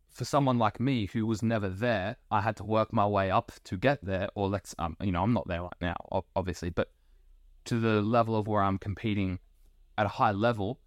for 0.09 0.25
someone 0.25 0.57
like 0.57 0.79
me 0.79 1.07
who 1.13 1.25
was 1.25 1.43
never 1.43 1.69
there, 1.69 2.17
I 2.31 2.41
had 2.41 2.55
to 2.57 2.63
work 2.63 2.91
my 2.91 3.05
way 3.05 3.29
up 3.29 3.51
to 3.65 3.77
get 3.77 4.03
there. 4.03 4.29
Or 4.35 4.47
let's, 4.49 4.73
um, 4.79 4.97
you 5.01 5.11
know, 5.11 5.23
I'm 5.23 5.33
not 5.33 5.47
there 5.47 5.61
right 5.61 5.81
now, 5.81 5.95
obviously, 6.35 6.69
but 6.69 6.91
to 7.65 7.79
the 7.79 8.01
level 8.01 8.35
of 8.35 8.47
where 8.47 8.63
I'm 8.63 8.79
competing 8.79 9.39
at 9.97 10.05
a 10.05 10.09
high 10.09 10.31
level, 10.31 10.79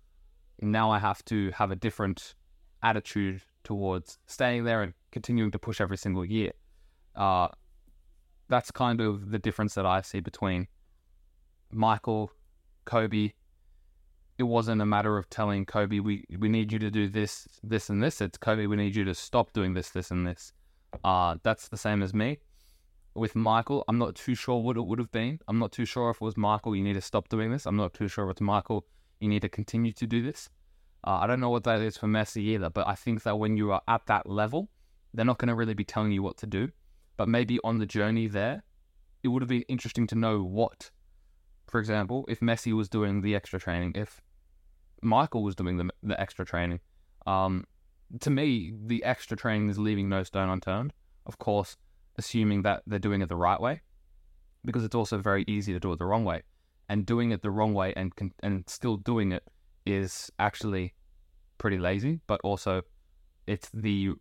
now 0.61 0.90
I 0.90 0.99
have 0.99 1.25
to 1.26 1.50
have 1.52 1.70
a 1.70 1.76
different 1.76 2.35
attitude 2.82 3.42
towards 3.62 4.18
staying 4.26 4.64
there 4.64 4.82
and 4.82 4.94
continuing 5.12 5.50
to 5.52 5.59
push 5.59 5.80
every 5.80 5.97
single 5.97 6.25
year. 6.25 6.52
Uh, 7.14 7.49
that's 8.50 8.71
kind 8.71 9.00
of 9.00 9.30
the 9.30 9.38
difference 9.38 9.75
that 9.75 9.87
I 9.87 10.02
see 10.02 10.21
between 10.21 10.66
Michael, 11.73 12.30
Kobe, 12.85 13.33
it 14.38 14.42
wasn't 14.42 14.83
a 14.83 14.87
matter 14.87 15.16
of 15.16 15.30
telling 15.30 15.64
Kobe 15.64 16.00
we 16.00 16.25
we 16.38 16.49
need 16.49 16.73
you 16.73 16.78
to 16.80 16.90
do 16.90 17.09
this, 17.09 17.47
this, 17.62 17.88
and 17.88 18.02
this. 18.02 18.21
It's 18.21 18.38
Kobe, 18.38 18.66
we 18.66 18.76
need 18.76 18.97
you 18.97 19.04
to 19.04 19.14
stop 19.14 19.52
doing 19.52 19.75
this, 19.75 19.90
this, 19.90 20.11
and 20.11 20.26
this. 20.26 20.52
Uh, 21.04 21.37
that's 21.42 21.69
the 21.69 21.76
same 21.76 22.02
as 22.02 22.12
me. 22.12 22.38
With 23.14 23.35
Michael, 23.37 23.85
I'm 23.88 23.99
not 23.99 24.14
too 24.14 24.35
sure 24.35 24.61
what 24.61 24.76
it 24.76 24.83
would 24.83 24.99
have 24.99 25.12
been. 25.12 25.38
I'm 25.49 25.59
not 25.59 25.73
too 25.73 25.85
sure 25.85 26.11
if 26.11 26.16
it 26.16 26.23
was 26.23 26.37
Michael, 26.37 26.75
you 26.75 26.83
need 26.83 26.95
to 26.95 27.00
stop 27.00 27.28
doing 27.28 27.50
this. 27.50 27.66
I'm 27.66 27.76
not 27.76 27.95
too 27.95 28.09
sure 28.09 28.25
if 28.26 28.33
it's 28.33 28.40
Michael, 28.40 28.87
you 29.21 29.28
need 29.28 29.42
to 29.42 29.49
continue 29.49 29.92
to 29.92 30.07
do 30.07 30.23
this. 30.23 30.49
Uh, 31.07 31.19
I 31.23 31.26
don't 31.26 31.40
know 31.40 31.50
what 31.50 31.64
that 31.64 31.80
is 31.80 31.97
for 31.97 32.07
Messi 32.07 32.42
either, 32.54 32.71
but 32.71 32.87
I 32.87 32.95
think 32.95 33.23
that 33.25 33.38
when 33.38 33.57
you 33.57 33.73
are 33.73 33.83
at 33.88 34.07
that 34.07 34.28
level, 34.28 34.69
they're 35.12 35.25
not 35.25 35.38
going 35.38 35.49
to 35.49 35.54
really 35.54 35.75
be 35.75 35.85
telling 35.85 36.12
you 36.12 36.23
what 36.23 36.37
to 36.38 36.47
do. 36.47 36.71
But 37.20 37.28
maybe 37.28 37.58
on 37.62 37.76
the 37.76 37.84
journey 37.84 38.28
there, 38.28 38.62
it 39.22 39.28
would 39.28 39.42
have 39.42 39.48
been 39.50 39.66
interesting 39.68 40.06
to 40.06 40.14
know 40.14 40.42
what. 40.42 40.90
For 41.66 41.78
example, 41.78 42.24
if 42.30 42.40
Messi 42.40 42.72
was 42.72 42.88
doing 42.88 43.20
the 43.20 43.34
extra 43.36 43.60
training, 43.60 43.92
if 43.94 44.22
Michael 45.02 45.42
was 45.42 45.54
doing 45.54 45.76
the, 45.76 45.90
the 46.02 46.18
extra 46.18 46.46
training. 46.46 46.80
Um, 47.26 47.66
to 48.20 48.30
me, 48.30 48.72
the 48.86 49.04
extra 49.04 49.36
training 49.36 49.68
is 49.68 49.78
leaving 49.78 50.08
no 50.08 50.22
stone 50.22 50.48
unturned. 50.48 50.94
Of 51.26 51.38
course, 51.38 51.76
assuming 52.16 52.62
that 52.62 52.84
they're 52.86 52.98
doing 52.98 53.20
it 53.20 53.28
the 53.28 53.36
right 53.36 53.60
way, 53.60 53.82
because 54.64 54.82
it's 54.82 54.94
also 54.94 55.18
very 55.18 55.44
easy 55.46 55.74
to 55.74 55.78
do 55.78 55.92
it 55.92 55.98
the 55.98 56.06
wrong 56.06 56.24
way. 56.24 56.40
And 56.88 57.04
doing 57.04 57.32
it 57.32 57.42
the 57.42 57.50
wrong 57.50 57.74
way 57.74 57.92
and 57.96 58.14
and 58.42 58.64
still 58.66 58.96
doing 58.96 59.32
it 59.32 59.44
is 59.84 60.32
actually 60.38 60.94
pretty 61.58 61.76
lazy. 61.76 62.20
But 62.26 62.40
also, 62.42 62.80
it's 63.46 63.68
the 63.74 64.12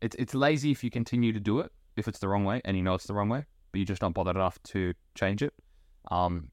it's 0.00 0.16
it's 0.18 0.34
lazy 0.34 0.70
if 0.70 0.82
you 0.82 0.90
continue 0.90 1.32
to 1.32 1.40
do 1.40 1.60
it 1.60 1.72
if 1.96 2.08
it's 2.08 2.18
the 2.18 2.28
wrong 2.28 2.44
way 2.44 2.60
and 2.64 2.76
you 2.76 2.82
know 2.82 2.94
it's 2.94 3.06
the 3.06 3.14
wrong 3.14 3.28
way, 3.28 3.44
but 3.72 3.78
you 3.78 3.84
just 3.84 4.00
don't 4.00 4.14
bother 4.14 4.30
enough 4.30 4.62
to 4.62 4.94
change 5.14 5.42
it. 5.42 5.54
Um, 6.10 6.50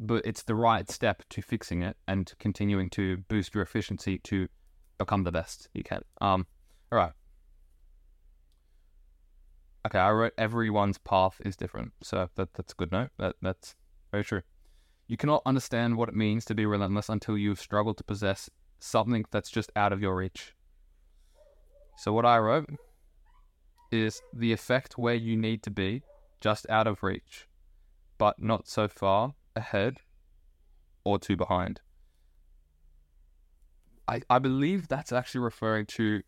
but 0.00 0.24
it's 0.24 0.42
the 0.42 0.54
right 0.54 0.90
step 0.90 1.22
to 1.30 1.42
fixing 1.42 1.82
it 1.82 1.96
and 2.06 2.32
continuing 2.38 2.90
to 2.90 3.18
boost 3.28 3.54
your 3.54 3.62
efficiency 3.62 4.18
to 4.24 4.48
become 4.98 5.24
the 5.24 5.32
best 5.32 5.68
you 5.74 5.82
can. 5.82 6.02
Um, 6.20 6.46
all 6.92 6.98
right. 6.98 7.12
Okay, 9.86 9.98
I 9.98 10.10
wrote 10.10 10.34
everyone's 10.36 10.98
path 10.98 11.40
is 11.44 11.56
different, 11.56 11.92
so 12.02 12.28
that 12.34 12.52
that's 12.54 12.72
a 12.72 12.76
good 12.76 12.92
note. 12.92 13.10
That 13.18 13.36
that's 13.40 13.74
very 14.10 14.24
true. 14.24 14.42
You 15.06 15.16
cannot 15.16 15.42
understand 15.46 15.96
what 15.96 16.08
it 16.08 16.14
means 16.14 16.44
to 16.46 16.54
be 16.54 16.66
relentless 16.66 17.08
until 17.08 17.38
you've 17.38 17.60
struggled 17.60 17.96
to 17.98 18.04
possess 18.04 18.50
something 18.78 19.24
that's 19.30 19.50
just 19.50 19.72
out 19.74 19.92
of 19.92 20.02
your 20.02 20.14
reach. 20.14 20.54
So 21.96 22.12
what 22.12 22.26
I 22.26 22.38
wrote 22.38 22.68
is 23.90 24.22
the 24.32 24.52
effect 24.52 24.98
where 24.98 25.14
you 25.14 25.36
need 25.36 25.62
to 25.64 25.70
be, 25.70 26.02
just 26.40 26.68
out 26.68 26.86
of 26.86 27.02
reach, 27.02 27.48
but 28.18 28.40
not 28.42 28.68
so 28.68 28.88
far 28.88 29.34
ahead 29.56 29.98
or 31.04 31.18
too 31.18 31.36
behind. 31.36 31.80
I, 34.06 34.22
I 34.30 34.38
believe 34.38 34.88
that's 34.88 35.12
actually 35.12 35.40
referring 35.40 35.86
to 35.86 36.22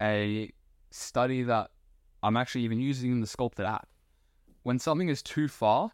a 0.00 0.52
study 0.90 1.42
that 1.42 1.70
I'm 2.22 2.36
actually 2.36 2.62
even 2.62 2.80
using 2.80 3.12
in 3.12 3.20
the 3.20 3.26
Sculpted 3.26 3.66
app. 3.66 3.88
When 4.62 4.78
something 4.78 5.08
is 5.08 5.22
too 5.22 5.48
far, 5.48 5.92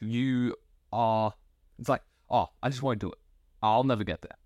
you 0.00 0.54
are, 0.92 1.32
it's 1.78 1.88
like, 1.88 2.02
oh, 2.30 2.48
I 2.62 2.68
just 2.68 2.82
won't 2.82 2.98
do 2.98 3.10
it. 3.10 3.18
I'll 3.62 3.84
never 3.84 4.04
get 4.04 4.22
there. 4.22 4.36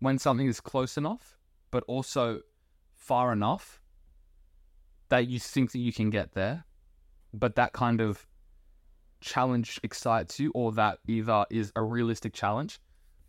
When 0.00 0.18
something 0.18 0.46
is 0.46 0.60
close 0.60 0.96
enough, 0.96 1.38
but 1.70 1.84
also 1.86 2.40
far 3.02 3.32
enough 3.32 3.80
that 5.08 5.26
you 5.26 5.38
think 5.38 5.72
that 5.72 5.78
you 5.78 5.92
can 5.92 6.08
get 6.10 6.32
there, 6.32 6.64
but 7.34 7.56
that 7.56 7.72
kind 7.72 8.00
of 8.00 8.26
challenge 9.20 9.80
excites 9.82 10.38
you, 10.40 10.50
or 10.54 10.72
that 10.72 10.98
either 11.06 11.44
is 11.50 11.72
a 11.76 11.82
realistic 11.82 12.32
challenge, 12.32 12.80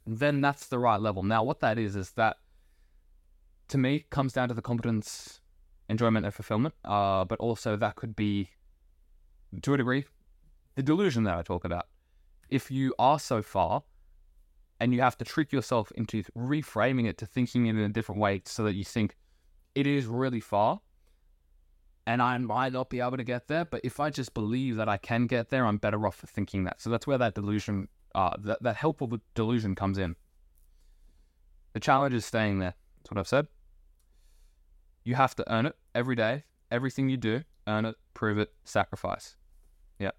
then 0.05 0.41
that's 0.41 0.67
the 0.67 0.79
right 0.79 1.01
level. 1.01 1.23
Now, 1.23 1.43
what 1.43 1.59
that 1.61 1.77
is, 1.77 1.95
is 1.95 2.11
that 2.11 2.37
to 3.69 3.77
me 3.77 4.05
comes 4.09 4.33
down 4.33 4.47
to 4.49 4.53
the 4.53 4.61
competence, 4.61 5.41
enjoyment, 5.89 6.25
and 6.25 6.33
fulfillment. 6.33 6.75
Uh, 6.85 7.25
but 7.25 7.39
also 7.39 7.75
that 7.75 7.95
could 7.95 8.15
be, 8.15 8.49
to 9.61 9.73
a 9.73 9.77
degree, 9.77 10.05
the 10.75 10.83
delusion 10.83 11.23
that 11.23 11.37
I 11.37 11.41
talk 11.41 11.65
about. 11.65 11.87
If 12.49 12.69
you 12.69 12.93
are 12.99 13.19
so 13.19 13.41
far, 13.41 13.83
and 14.79 14.93
you 14.93 15.01
have 15.01 15.17
to 15.17 15.25
trick 15.25 15.51
yourself 15.51 15.91
into 15.95 16.23
reframing 16.37 17.07
it 17.07 17.17
to 17.19 17.25
thinking 17.25 17.67
it 17.67 17.71
in 17.71 17.79
a 17.79 17.89
different 17.89 18.21
way, 18.21 18.41
so 18.45 18.63
that 18.63 18.73
you 18.73 18.83
think 18.83 19.15
it 19.75 19.87
is 19.87 20.05
really 20.05 20.39
far, 20.39 20.81
and 22.05 22.21
I 22.21 22.37
might 22.37 22.73
not 22.73 22.89
be 22.89 22.99
able 22.99 23.17
to 23.17 23.23
get 23.23 23.47
there. 23.47 23.65
But 23.65 23.81
if 23.83 23.99
I 23.99 24.09
just 24.09 24.33
believe 24.33 24.75
that 24.75 24.89
I 24.89 24.97
can 24.97 25.27
get 25.27 25.49
there, 25.49 25.65
I'm 25.65 25.77
better 25.77 26.05
off 26.05 26.15
for 26.15 26.27
thinking 26.27 26.65
that. 26.65 26.81
So 26.81 26.89
that's 26.89 27.07
where 27.07 27.17
that 27.17 27.35
delusion, 27.35 27.87
uh, 28.13 28.31
that, 28.39 28.61
that 28.63 28.75
helpful 28.75 29.19
delusion 29.35 29.75
comes 29.75 29.97
in. 29.97 30.15
The 31.73 31.79
challenge 31.79 32.13
is 32.13 32.25
staying 32.25 32.59
there. 32.59 32.75
That's 32.97 33.11
what 33.11 33.17
I've 33.19 33.27
said. 33.27 33.47
You 35.03 35.15
have 35.15 35.35
to 35.35 35.53
earn 35.53 35.65
it 35.65 35.75
every 35.93 36.15
day. 36.15 36.43
Everything 36.71 37.09
you 37.09 37.17
do, 37.17 37.41
earn 37.67 37.85
it, 37.85 37.95
prove 38.13 38.37
it, 38.37 38.53
sacrifice. 38.63 39.35
Yeah. 39.99 40.11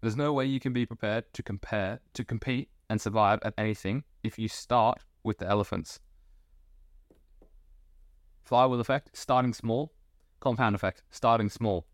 There's 0.00 0.16
no 0.16 0.32
way 0.32 0.46
you 0.46 0.60
can 0.60 0.72
be 0.72 0.86
prepared 0.86 1.32
to 1.34 1.42
compare, 1.42 2.00
to 2.14 2.24
compete 2.24 2.70
and 2.88 3.00
survive 3.00 3.40
at 3.42 3.54
anything 3.58 4.04
if 4.22 4.38
you 4.38 4.48
start 4.48 5.04
with 5.22 5.38
the 5.38 5.46
elephants. 5.46 6.00
Flywheel 8.46 8.78
effect, 8.78 9.10
starting 9.12 9.52
small, 9.52 9.92
Compound 10.38 10.76
effect, 10.76 11.02
starting 11.10 11.48
small. 11.48 11.84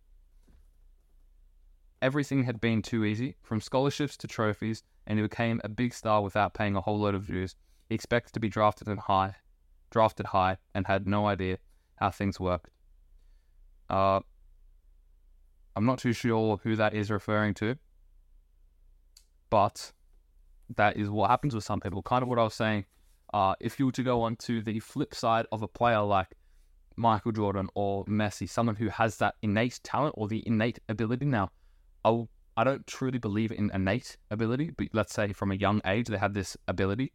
Everything 2.02 2.44
had 2.44 2.60
been 2.60 2.82
too 2.82 3.06
easy, 3.06 3.36
from 3.42 3.58
scholarships 3.58 4.18
to 4.18 4.28
trophies, 4.28 4.82
and 5.06 5.18
he 5.18 5.22
became 5.22 5.62
a 5.64 5.70
big 5.70 5.94
star 5.94 6.20
without 6.20 6.52
paying 6.52 6.76
a 6.76 6.82
whole 6.82 6.98
load 6.98 7.14
of 7.14 7.26
dues. 7.26 7.56
He 7.88 7.94
expected 7.94 8.34
to 8.34 8.40
be 8.40 8.50
drafted 8.50 8.86
in 8.88 8.98
high, 8.98 9.36
drafted 9.90 10.26
high, 10.26 10.58
and 10.74 10.86
had 10.86 11.06
no 11.06 11.26
idea 11.26 11.56
how 11.96 12.10
things 12.10 12.38
worked. 12.38 12.68
Uh, 13.88 14.20
I'm 15.74 15.86
not 15.86 16.00
too 16.00 16.12
sure 16.12 16.58
who 16.62 16.76
that 16.76 16.92
is 16.92 17.10
referring 17.10 17.54
to, 17.54 17.78
but 19.48 19.92
that 20.76 20.98
is 20.98 21.08
what 21.08 21.30
happens 21.30 21.54
with 21.54 21.64
some 21.64 21.80
people. 21.80 22.02
Kind 22.02 22.22
of 22.22 22.28
what 22.28 22.38
I 22.38 22.42
was 22.44 22.52
saying. 22.52 22.84
Uh, 23.32 23.54
if 23.58 23.78
you 23.78 23.86
were 23.86 23.92
to 23.92 24.02
go 24.02 24.20
on 24.20 24.36
to 24.36 24.60
the 24.60 24.80
flip 24.80 25.14
side 25.14 25.46
of 25.50 25.62
a 25.62 25.68
player 25.68 26.02
like 26.02 26.34
Michael 26.96 27.32
Jordan 27.32 27.68
or 27.74 28.04
Messi, 28.06 28.48
someone 28.48 28.76
who 28.76 28.88
has 28.88 29.16
that 29.18 29.34
innate 29.42 29.80
talent 29.82 30.14
or 30.16 30.28
the 30.28 30.42
innate 30.46 30.78
ability. 30.88 31.26
Now, 31.26 31.50
I'll, 32.04 32.28
I 32.56 32.64
don't 32.64 32.86
truly 32.86 33.18
believe 33.18 33.52
in 33.52 33.70
innate 33.72 34.16
ability, 34.30 34.72
but 34.76 34.88
let's 34.92 35.14
say 35.14 35.32
from 35.32 35.52
a 35.52 35.56
young 35.56 35.80
age 35.84 36.08
they 36.08 36.18
had 36.18 36.34
this 36.34 36.56
ability 36.68 37.12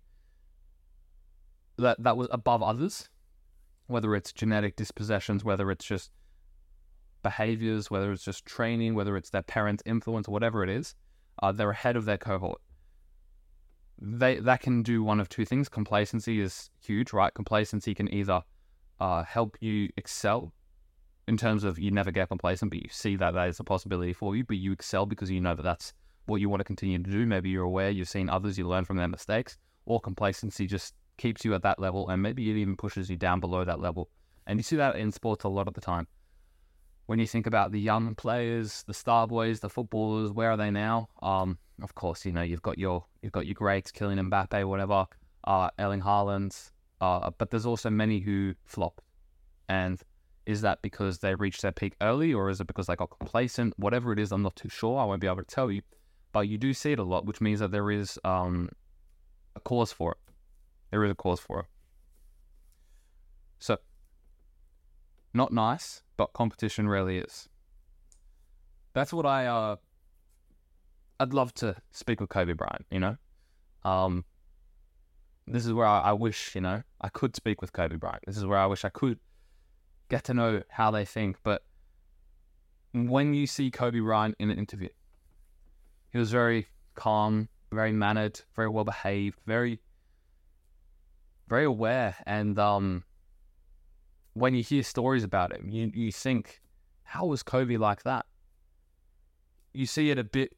that 1.77 2.01
that 2.03 2.17
was 2.17 2.27
above 2.31 2.63
others, 2.63 3.09
whether 3.87 4.15
it's 4.15 4.33
genetic 4.33 4.75
dispossessions, 4.75 5.43
whether 5.43 5.71
it's 5.71 5.85
just 5.85 6.11
behaviors, 7.23 7.89
whether 7.89 8.11
it's 8.11 8.23
just 8.23 8.45
training, 8.45 8.95
whether 8.95 9.15
it's 9.15 9.29
their 9.29 9.43
parents' 9.43 9.83
influence, 9.85 10.27
whatever 10.27 10.63
it 10.63 10.69
is, 10.69 10.95
uh, 11.41 11.51
they're 11.51 11.71
ahead 11.71 11.95
of 11.95 12.05
their 12.05 12.17
cohort. 12.17 12.61
They 13.99 14.39
that 14.39 14.61
can 14.61 14.83
do 14.83 15.03
one 15.03 15.19
of 15.19 15.29
two 15.29 15.45
things. 15.45 15.69
Complacency 15.69 16.39
is 16.39 16.69
huge, 16.83 17.13
right? 17.13 17.33
Complacency 17.33 17.95
can 17.95 18.11
either 18.13 18.43
uh, 18.99 19.23
help 19.23 19.57
you 19.61 19.89
excel 19.97 20.53
in 21.27 21.37
terms 21.37 21.63
of 21.63 21.77
you 21.77 21.91
never 21.91 22.11
get 22.11 22.29
complacent, 22.29 22.71
but 22.71 22.81
you 22.81 22.89
see 22.89 23.15
that 23.17 23.33
that 23.33 23.49
is 23.49 23.59
a 23.59 23.63
possibility 23.63 24.13
for 24.13 24.35
you, 24.35 24.43
but 24.43 24.57
you 24.57 24.71
excel 24.71 25.05
because 25.05 25.29
you 25.29 25.41
know 25.41 25.55
that 25.55 25.63
that's 25.63 25.93
what 26.25 26.41
you 26.41 26.49
want 26.49 26.59
to 26.61 26.65
continue 26.65 26.97
to 26.97 27.09
do. 27.09 27.25
Maybe 27.25 27.49
you're 27.49 27.63
aware, 27.63 27.89
you've 27.89 28.09
seen 28.09 28.29
others, 28.29 28.57
you 28.57 28.67
learn 28.67 28.85
from 28.85 28.97
their 28.97 29.07
mistakes, 29.07 29.57
or 29.85 29.99
complacency 29.99 30.67
just 30.67 30.93
keeps 31.17 31.43
you 31.43 31.53
at 31.53 31.63
that 31.63 31.79
level 31.79 32.07
and 32.09 32.21
maybe 32.21 32.49
it 32.49 32.55
even 32.55 32.77
pushes 32.77 33.09
you 33.09 33.17
down 33.17 33.39
below 33.39 33.65
that 33.65 33.79
level. 33.79 34.09
And 34.45 34.59
you 34.59 34.63
see 34.63 34.75
that 34.77 34.95
in 34.95 35.11
sports 35.11 35.43
a 35.43 35.49
lot 35.49 35.67
of 35.67 35.73
the 35.73 35.81
time. 35.81 36.07
When 37.07 37.19
you 37.19 37.27
think 37.27 37.47
about 37.47 37.71
the 37.71 37.79
young 37.79 38.15
players, 38.15 38.83
the 38.87 38.93
star 38.93 39.27
boys, 39.27 39.59
the 39.59 39.69
footballers, 39.69 40.31
where 40.31 40.51
are 40.51 40.57
they 40.57 40.71
now? 40.71 41.09
Um, 41.21 41.57
of 41.81 41.95
course, 41.95 42.25
you 42.25 42.31
know 42.31 42.41
you've 42.41 42.61
got 42.61 42.77
your 42.77 43.05
you've 43.21 43.31
got 43.31 43.45
your 43.45 43.53
greats, 43.53 43.91
Kylian 43.91 44.29
Mbappe, 44.29 44.65
whatever, 44.67 45.05
uh, 45.45 45.69
Erling 45.79 46.01
Haaland, 46.01 46.71
uh, 47.01 47.31
but 47.37 47.51
there's 47.51 47.65
also 47.65 47.89
many 47.89 48.19
who 48.19 48.55
flop. 48.65 49.01
And 49.69 50.01
is 50.45 50.61
that 50.61 50.81
because 50.81 51.19
they 51.19 51.35
reached 51.35 51.61
their 51.61 51.71
peak 51.71 51.95
early 52.01 52.33
or 52.33 52.49
is 52.49 52.61
it 52.61 52.67
because 52.67 52.87
they 52.87 52.95
got 52.95 53.09
complacent? 53.17 53.73
Whatever 53.77 54.13
it 54.13 54.19
is, 54.19 54.31
I'm 54.31 54.41
not 54.41 54.55
too 54.55 54.69
sure. 54.69 54.99
I 54.99 55.03
won't 55.03 55.21
be 55.21 55.27
able 55.27 55.37
to 55.37 55.43
tell 55.43 55.69
you. 55.69 55.81
But 56.31 56.47
you 56.47 56.57
do 56.57 56.73
see 56.73 56.91
it 56.93 56.99
a 56.99 57.03
lot, 57.03 57.25
which 57.25 57.41
means 57.41 57.59
that 57.59 57.71
there 57.71 57.91
is 57.91 58.19
um, 58.23 58.69
a 59.55 59.59
cause 59.59 59.91
for 59.91 60.13
it. 60.13 60.33
There 60.91 61.03
is 61.03 61.11
a 61.11 61.15
cause 61.15 61.39
for 61.39 61.61
it. 61.61 61.65
So, 63.59 63.77
not 65.33 65.51
nice, 65.51 66.03
but 66.15 66.33
competition 66.33 66.87
really 66.87 67.17
is. 67.17 67.49
That's 68.93 69.11
what 69.11 69.25
I. 69.25 69.45
Uh, 69.47 69.75
I'd 71.19 71.33
love 71.33 71.53
to 71.55 71.75
speak 71.91 72.21
with 72.21 72.29
Kobe 72.29 72.53
Bryant. 72.53 72.85
You 72.91 72.99
know, 72.99 73.17
um, 73.83 74.25
this 75.47 75.65
is 75.65 75.73
where 75.73 75.85
I, 75.85 75.99
I 75.99 76.13
wish, 76.13 76.55
you 76.55 76.61
know, 76.61 76.83
I 76.99 77.09
could 77.09 77.35
speak 77.35 77.61
with 77.61 77.71
Kobe 77.71 77.95
Bryant. 77.95 78.23
This 78.27 78.37
is 78.37 78.45
where 78.45 78.57
I 78.57 78.65
wish 78.65 78.83
I 78.83 78.89
could 78.89 79.19
get 80.09 80.25
to 80.25 80.33
know 80.33 80.61
how 80.69 80.91
they 80.91 81.05
think. 81.05 81.37
But 81.41 81.63
when 82.93 83.33
you 83.33 83.47
see 83.47 83.71
Kobe 83.71 83.99
Bryant 83.99 84.35
in 84.39 84.49
an 84.49 84.57
interview, 84.57 84.89
he 86.11 86.17
was 86.17 86.31
very 86.31 86.67
calm, 86.95 87.47
very 87.71 87.93
mannered, 87.93 88.41
very 88.55 88.67
well 88.67 88.83
behaved, 88.83 89.39
very, 89.45 89.79
very 91.47 91.63
aware. 91.63 92.15
And 92.25 92.59
um, 92.59 93.05
when 94.33 94.53
you 94.53 94.63
hear 94.63 94.83
stories 94.83 95.23
about 95.23 95.55
him, 95.55 95.69
you 95.69 95.91
you 95.93 96.11
think, 96.11 96.61
how 97.03 97.25
was 97.25 97.41
Kobe 97.41 97.77
like 97.77 98.03
that? 98.03 98.25
You 99.73 99.85
see 99.85 100.09
it 100.09 100.19
a 100.19 100.25
bit 100.25 100.57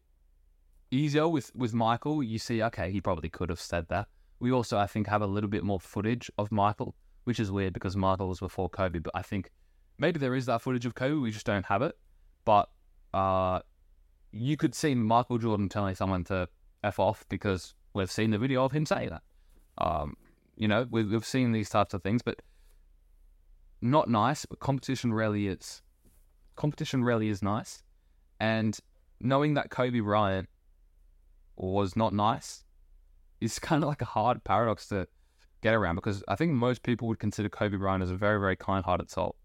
easier 0.89 1.27
with 1.27 1.51
with 1.55 1.75
Michael. 1.75 2.23
You 2.23 2.39
see, 2.39 2.63
okay, 2.63 2.91
he 2.91 3.01
probably 3.01 3.29
could 3.29 3.49
have 3.49 3.61
said 3.61 3.87
that 3.89 4.07
we 4.39 4.51
also, 4.51 4.77
I 4.77 4.87
think, 4.87 5.07
have 5.07 5.21
a 5.21 5.27
little 5.27 5.49
bit 5.49 5.63
more 5.63 5.79
footage 5.79 6.31
of 6.37 6.51
Michael, 6.51 6.95
which 7.25 7.39
is 7.39 7.51
weird 7.51 7.73
because 7.73 7.95
Michael 7.95 8.29
was 8.29 8.39
before 8.39 8.69
Kobe. 8.69 8.99
But 8.99 9.11
I 9.15 9.21
think 9.21 9.51
maybe 9.97 10.19
there 10.19 10.35
is 10.35 10.45
that 10.45 10.61
footage 10.61 10.85
of 10.85 10.95
Kobe, 10.95 11.15
we 11.15 11.31
just 11.31 11.45
don't 11.45 11.65
have 11.65 11.81
it. 11.81 11.97
But 12.45 12.69
uh, 13.13 13.59
you 14.31 14.57
could 14.57 14.73
see 14.73 14.95
Michael 14.95 15.37
Jordan 15.37 15.69
telling 15.69 15.95
someone 15.95 16.23
to 16.25 16.47
f 16.83 16.99
off 16.99 17.25
because 17.29 17.75
we've 17.93 18.11
seen 18.11 18.31
the 18.31 18.37
video 18.37 18.63
of 18.63 18.71
him 18.71 18.85
saying 18.85 19.09
that. 19.09 19.21
Um, 19.77 20.15
you 20.55 20.67
know, 20.67 20.87
we've, 20.89 21.09
we've 21.09 21.25
seen 21.25 21.51
these 21.51 21.69
types 21.69 21.93
of 21.93 22.01
things, 22.01 22.21
but 22.21 22.41
not 23.81 24.09
nice. 24.09 24.45
But 24.45 24.59
competition 24.59 25.13
rarely 25.13 25.47
is. 25.47 25.81
Competition 26.55 27.03
rarely 27.03 27.29
is 27.29 27.41
nice, 27.41 27.83
and 28.39 28.77
knowing 29.21 29.53
that 29.53 29.69
Kobe 29.69 30.01
Bryant 30.01 30.49
was 31.55 31.95
not 31.95 32.13
nice 32.13 32.65
is 33.41 33.59
kind 33.59 33.83
of 33.83 33.89
like 33.89 34.01
a 34.01 34.05
hard 34.05 34.43
paradox 34.43 34.87
to 34.89 35.07
get 35.61 35.73
around 35.73 35.95
because 35.95 36.23
I 36.27 36.35
think 36.35 36.53
most 36.53 36.83
people 36.83 37.07
would 37.07 37.19
consider 37.19 37.49
Kobe 37.49 37.77
Bryant 37.77 38.03
as 38.03 38.11
a 38.11 38.15
very, 38.15 38.39
very 38.39 38.55
kind-hearted 38.55 39.09
soul. 39.09 39.35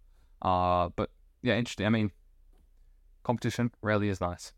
Uh, 0.42 0.90
but 0.96 1.10
yeah, 1.42 1.56
interesting. 1.56 1.86
I 1.86 1.90
mean, 1.90 2.10
competition 3.22 3.70
rarely 3.82 4.08
is 4.08 4.20
nice. 4.20 4.52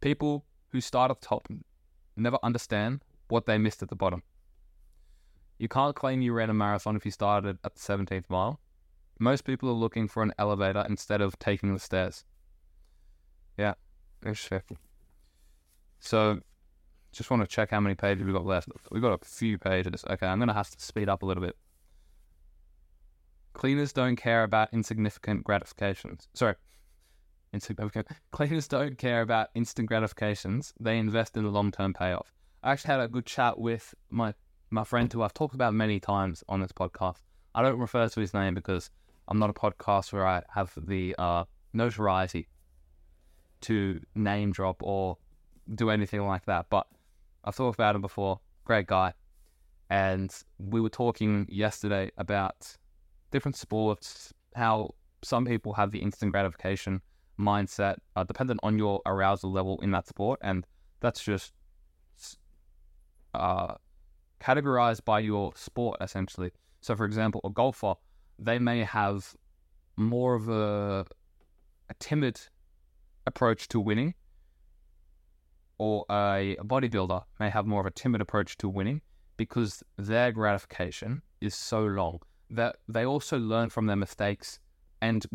People 0.00 0.44
who 0.68 0.80
start 0.80 1.10
at 1.10 1.20
the 1.20 1.26
top 1.26 1.48
never 2.16 2.38
understand 2.42 3.04
what 3.28 3.46
they 3.46 3.58
missed 3.58 3.82
at 3.82 3.88
the 3.88 3.96
bottom. 3.96 4.22
You 5.58 5.68
can't 5.68 5.94
claim 5.94 6.22
you 6.22 6.32
ran 6.32 6.50
a 6.50 6.54
marathon 6.54 6.96
if 6.96 7.04
you 7.04 7.10
started 7.10 7.58
at 7.64 7.74
the 7.74 7.80
17th 7.80 8.24
mile. 8.28 8.60
Most 9.18 9.44
people 9.44 9.68
are 9.68 9.74
looking 9.74 10.08
for 10.08 10.22
an 10.22 10.32
elevator 10.38 10.84
instead 10.88 11.20
of 11.20 11.38
taking 11.38 11.72
the 11.72 11.78
stairs. 11.78 12.24
Yeah, 13.56 13.74
interesting. 14.24 14.78
So 16.00 16.40
just 17.12 17.30
want 17.30 17.42
to 17.42 17.46
check 17.46 17.70
how 17.70 17.80
many 17.80 17.94
pages 17.94 18.24
we've 18.24 18.34
got 18.34 18.46
left. 18.46 18.68
We've 18.90 19.02
got 19.02 19.12
a 19.12 19.24
few 19.24 19.58
pages. 19.58 20.04
Okay, 20.08 20.26
I'm 20.26 20.38
going 20.38 20.48
to 20.48 20.54
have 20.54 20.70
to 20.70 20.82
speed 20.82 21.08
up 21.08 21.22
a 21.22 21.26
little 21.26 21.42
bit. 21.42 21.56
Cleaners 23.52 23.92
don't 23.92 24.16
care 24.16 24.44
about 24.44 24.68
insignificant 24.72 25.44
gratifications. 25.44 26.28
Sorry. 26.32 26.54
Insignificant. 27.52 28.08
Cleaners 28.32 28.66
don't 28.66 28.96
care 28.96 29.20
about 29.20 29.48
instant 29.54 29.88
gratifications. 29.88 30.72
They 30.80 30.98
invest 30.98 31.36
in 31.36 31.44
the 31.44 31.50
long 31.50 31.70
term 31.70 31.92
payoff. 31.92 32.32
I 32.62 32.72
actually 32.72 32.92
had 32.92 33.00
a 33.00 33.08
good 33.08 33.26
chat 33.26 33.58
with 33.58 33.94
my, 34.08 34.32
my 34.70 34.84
friend 34.84 35.12
who 35.12 35.22
I've 35.22 35.34
talked 35.34 35.54
about 35.54 35.74
many 35.74 36.00
times 36.00 36.42
on 36.48 36.60
this 36.60 36.72
podcast. 36.72 37.18
I 37.54 37.62
don't 37.62 37.78
refer 37.78 38.08
to 38.08 38.20
his 38.20 38.32
name 38.32 38.54
because 38.54 38.88
I'm 39.28 39.38
not 39.38 39.50
a 39.50 39.52
podcast 39.52 40.12
where 40.14 40.26
I 40.26 40.42
have 40.54 40.72
the 40.76 41.14
uh, 41.18 41.44
notoriety 41.74 42.48
to 43.62 44.00
name 44.14 44.52
drop 44.52 44.82
or 44.82 45.18
do 45.74 45.90
anything 45.90 46.26
like 46.26 46.46
that, 46.46 46.66
but 46.70 46.86
I've 47.44 47.56
talked 47.56 47.76
about 47.76 47.94
him 47.94 48.02
before. 48.02 48.40
Great 48.64 48.86
guy. 48.86 49.12
And 49.90 50.34
we 50.58 50.80
were 50.80 50.88
talking 50.88 51.46
yesterday 51.50 52.10
about 52.16 52.76
different 53.30 53.56
sports, 53.56 54.32
how 54.54 54.94
some 55.22 55.44
people 55.44 55.74
have 55.74 55.90
the 55.90 55.98
instant 55.98 56.32
gratification 56.32 57.00
mindset 57.38 57.96
uh, 58.16 58.24
dependent 58.24 58.60
on 58.62 58.78
your 58.78 59.00
arousal 59.06 59.50
level 59.52 59.78
in 59.82 59.90
that 59.90 60.06
sport. 60.06 60.38
And 60.42 60.66
that's 61.00 61.22
just 61.22 61.52
uh, 63.34 63.74
categorized 64.40 65.04
by 65.04 65.20
your 65.20 65.52
sport, 65.56 65.98
essentially. 66.00 66.52
So, 66.80 66.96
for 66.96 67.04
example, 67.04 67.40
a 67.44 67.50
golfer, 67.50 67.94
they 68.38 68.58
may 68.58 68.84
have 68.84 69.34
more 69.96 70.34
of 70.34 70.48
a, 70.48 71.06
a 71.88 71.94
timid 71.98 72.40
approach 73.26 73.68
to 73.68 73.80
winning, 73.80 74.14
or 75.82 76.04
a 76.10 76.56
bodybuilder 76.60 77.24
may 77.40 77.50
have 77.50 77.66
more 77.66 77.80
of 77.80 77.86
a 77.86 77.90
timid 77.90 78.20
approach 78.20 78.56
to 78.56 78.68
winning 78.68 79.00
because 79.36 79.82
their 79.96 80.30
gratification 80.30 81.20
is 81.40 81.56
so 81.56 81.80
long 81.84 82.20
that 82.50 82.76
they 82.88 83.04
also 83.04 83.36
learn 83.36 83.68
from 83.68 83.86
their 83.86 83.96
mistakes 83.96 84.60
and 85.00 85.26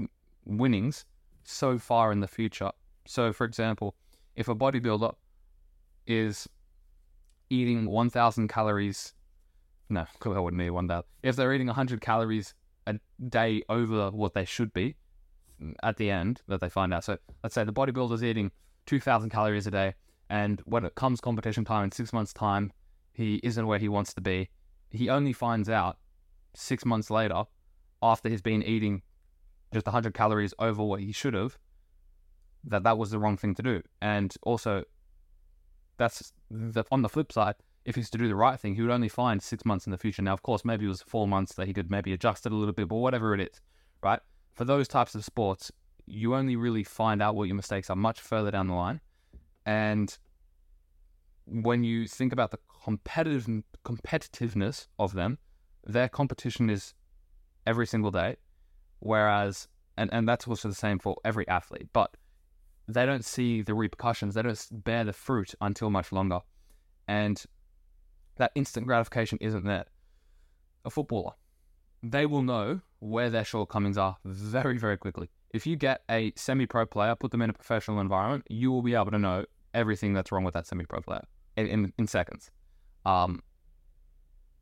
winnings 0.45 1.03
so 1.43 1.77
far 1.77 2.13
in 2.13 2.21
the 2.21 2.29
future. 2.29 2.71
So, 3.05 3.33
for 3.33 3.43
example, 3.43 3.93
if 4.37 4.47
a 4.47 4.55
bodybuilder 4.55 5.13
is 6.05 6.47
eating 7.49 7.85
1,000 7.85 8.47
calories, 8.47 9.13
no, 9.89 10.05
I 10.25 10.39
wouldn't 10.39 10.61
eat 10.61 10.69
1,000. 10.69 11.03
If 11.23 11.35
they're 11.35 11.53
eating 11.53 11.67
100 11.67 11.99
calories 11.99 12.53
a 12.85 12.95
day 13.27 13.63
over 13.67 14.11
what 14.11 14.33
they 14.33 14.45
should 14.45 14.71
be 14.71 14.95
mm, 15.61 15.73
at 15.83 15.97
the 15.97 16.09
end 16.09 16.41
that 16.47 16.61
they 16.61 16.69
find 16.69 16.93
out. 16.93 17.03
So, 17.03 17.17
let's 17.43 17.53
say 17.53 17.65
the 17.65 17.73
bodybuilder's 17.73 18.23
eating 18.23 18.49
2,000 18.85 19.29
calories 19.29 19.67
a 19.67 19.71
day, 19.71 19.93
and 20.29 20.61
when 20.65 20.85
it 20.85 20.95
comes 20.95 21.21
competition 21.21 21.65
time 21.65 21.85
in 21.85 21.91
six 21.91 22.13
months' 22.13 22.33
time, 22.33 22.71
he 23.13 23.39
isn't 23.43 23.65
where 23.65 23.79
he 23.79 23.89
wants 23.89 24.13
to 24.13 24.21
be. 24.21 24.49
He 24.89 25.09
only 25.09 25.33
finds 25.33 25.69
out 25.69 25.97
six 26.53 26.85
months 26.85 27.09
later, 27.09 27.43
after 28.01 28.29
he's 28.29 28.41
been 28.41 28.63
eating 28.63 29.01
just 29.73 29.85
100 29.85 30.13
calories 30.13 30.53
over 30.59 30.83
what 30.83 30.99
he 31.01 31.11
should 31.11 31.33
have, 31.33 31.57
that 32.63 32.83
that 32.83 32.97
was 32.97 33.11
the 33.11 33.19
wrong 33.19 33.37
thing 33.37 33.55
to 33.55 33.63
do. 33.63 33.81
And 34.01 34.33
also, 34.43 34.83
that's 35.97 36.31
the, 36.49 36.83
on 36.91 37.01
the 37.01 37.09
flip 37.09 37.31
side, 37.31 37.55
if 37.85 37.95
he's 37.95 38.09
to 38.09 38.17
do 38.17 38.27
the 38.27 38.35
right 38.35 38.59
thing, 38.59 38.75
he 38.75 38.81
would 38.81 38.91
only 38.91 39.07
find 39.07 39.41
six 39.41 39.65
months 39.65 39.85
in 39.85 39.91
the 39.91 39.97
future. 39.97 40.21
Now, 40.21 40.33
of 40.33 40.43
course, 40.43 40.65
maybe 40.65 40.85
it 40.85 40.89
was 40.89 41.01
four 41.01 41.27
months 41.27 41.53
that 41.55 41.67
he 41.67 41.73
could 41.73 41.89
maybe 41.89 42.13
adjust 42.13 42.45
it 42.45 42.51
a 42.51 42.55
little 42.55 42.73
bit, 42.73 42.87
but 42.87 42.95
whatever 42.95 43.33
it 43.33 43.41
is, 43.41 43.61
right? 44.03 44.19
For 44.53 44.65
those 44.65 44.87
types 44.87 45.15
of 45.15 45.23
sports, 45.23 45.71
you 46.05 46.35
only 46.35 46.55
really 46.55 46.83
find 46.83 47.21
out 47.21 47.35
what 47.35 47.47
your 47.47 47.55
mistakes 47.55 47.89
are 47.89 47.95
much 47.95 48.19
further 48.19 48.51
down 48.51 48.67
the 48.67 48.73
line. 48.73 48.99
And 49.67 50.17
when 51.45 51.83
you 51.83 52.07
think 52.07 52.31
about 52.31 52.51
the 52.51 52.59
competitive 52.83 53.47
competitiveness 53.83 54.87
of 54.97 55.13
them, 55.13 55.37
their 55.85 56.07
competition 56.07 56.69
is 56.69 56.93
every 57.67 57.85
single 57.85 58.09
day. 58.09 58.37
Whereas, 58.99 59.67
and, 59.97 60.09
and 60.13 60.27
that's 60.27 60.47
also 60.47 60.69
the 60.69 60.75
same 60.75 60.99
for 60.99 61.17
every 61.23 61.47
athlete, 61.49 61.89
but 61.91 62.15
they 62.87 63.05
don't 63.05 63.25
see 63.25 63.61
the 63.61 63.73
repercussions, 63.73 64.33
they 64.33 64.41
don't 64.41 64.67
bear 64.71 65.03
the 65.03 65.13
fruit 65.13 65.53
until 65.59 65.89
much 65.89 66.13
longer. 66.13 66.39
And 67.07 67.43
that 68.37 68.51
instant 68.55 68.87
gratification 68.87 69.37
isn't 69.41 69.65
there. 69.65 69.85
A 70.85 70.89
footballer, 70.89 71.33
they 72.01 72.25
will 72.25 72.41
know 72.41 72.79
where 72.99 73.29
their 73.29 73.43
shortcomings 73.43 73.97
are 73.97 74.17
very, 74.23 74.77
very 74.77 74.97
quickly. 74.97 75.29
If 75.51 75.67
you 75.67 75.75
get 75.75 76.03
a 76.09 76.31
semi 76.35 76.65
pro 76.65 76.85
player, 76.85 77.15
put 77.15 77.31
them 77.31 77.41
in 77.41 77.49
a 77.49 77.53
professional 77.53 77.99
environment, 77.99 78.45
you 78.49 78.71
will 78.71 78.81
be 78.81 78.95
able 78.95 79.11
to 79.11 79.19
know 79.19 79.45
everything 79.77 80.13
that's 80.13 80.31
wrong 80.31 80.43
with 80.43 80.55
that 80.55 80.65
semi 80.65 80.83
pro 80.83 80.99
player 80.99 81.23
in, 81.55 81.67
in, 81.67 81.93
in 81.97 82.07
seconds. 82.07 82.49
Um, 83.05 83.41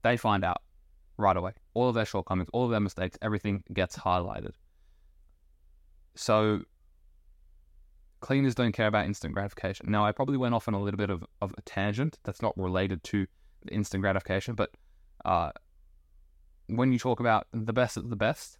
they 0.03 0.17
find 0.17 0.43
out 0.43 0.61
right 1.17 1.35
away. 1.35 1.53
All 1.73 1.89
of 1.89 1.95
their 1.95 2.05
shortcomings, 2.05 2.49
all 2.53 2.65
of 2.65 2.71
their 2.71 2.81
mistakes, 2.81 3.17
everything 3.21 3.63
gets 3.73 3.97
highlighted. 3.97 4.51
So 6.15 6.61
cleaners 8.19 8.53
don't 8.53 8.73
care 8.73 8.87
about 8.87 9.05
instant 9.05 9.33
gratification. 9.33 9.89
Now, 9.89 10.05
I 10.05 10.11
probably 10.11 10.37
went 10.37 10.53
off 10.53 10.67
on 10.67 10.73
a 10.73 10.81
little 10.81 10.97
bit 10.97 11.09
of, 11.09 11.23
of 11.41 11.55
a 11.57 11.61
tangent 11.61 12.19
that's 12.23 12.41
not 12.41 12.53
related 12.57 13.03
to 13.05 13.25
instant 13.71 14.01
gratification, 14.01 14.53
but 14.53 14.71
uh, 15.23 15.51
when 16.67 16.91
you 16.91 16.99
talk 16.99 17.19
about 17.19 17.47
the 17.53 17.73
best 17.73 17.97
of 17.97 18.09
the 18.09 18.15
best, 18.15 18.59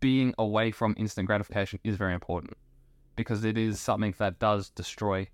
being 0.00 0.34
away 0.38 0.70
from 0.70 0.94
instant 0.96 1.26
gratification 1.26 1.78
is 1.84 1.96
very 1.96 2.14
important 2.14 2.56
because 3.16 3.44
it 3.44 3.56
is 3.56 3.80
something 3.80 4.14
that 4.18 4.38
does 4.38 4.70
destroy, 4.70 5.28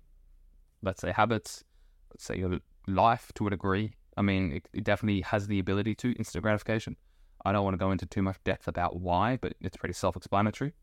let's 0.81 1.01
say, 1.01 1.11
habits, 1.11 1.63
let's 2.11 2.23
say 2.23 2.37
your 2.37 2.59
life 2.87 3.31
to 3.35 3.47
a 3.47 3.49
degree. 3.49 3.93
I 4.17 4.21
mean, 4.21 4.51
it, 4.51 4.67
it 4.73 4.83
definitely 4.83 5.21
has 5.21 5.47
the 5.47 5.59
ability 5.59 5.95
to 5.95 6.11
instant 6.13 6.43
gratification. 6.43 6.97
I 7.43 7.51
don't 7.51 7.63
want 7.63 7.73
to 7.73 7.79
go 7.79 7.91
into 7.91 8.05
too 8.05 8.21
much 8.21 8.37
depth 8.43 8.67
about 8.67 8.99
why, 8.99 9.37
but 9.41 9.53
it's 9.61 9.77
pretty 9.77 9.93
self-explanatory. 9.93 10.73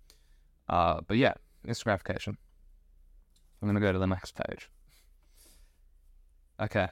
Uh, 0.68 1.00
but 1.06 1.16
yeah, 1.16 1.34
instant 1.66 1.84
gratification. 1.84 2.36
I'm 3.60 3.68
gonna 3.68 3.80
go 3.80 3.92
to 3.92 3.98
the 3.98 4.06
next 4.06 4.34
page. 4.34 4.70
Okay. 6.60 6.88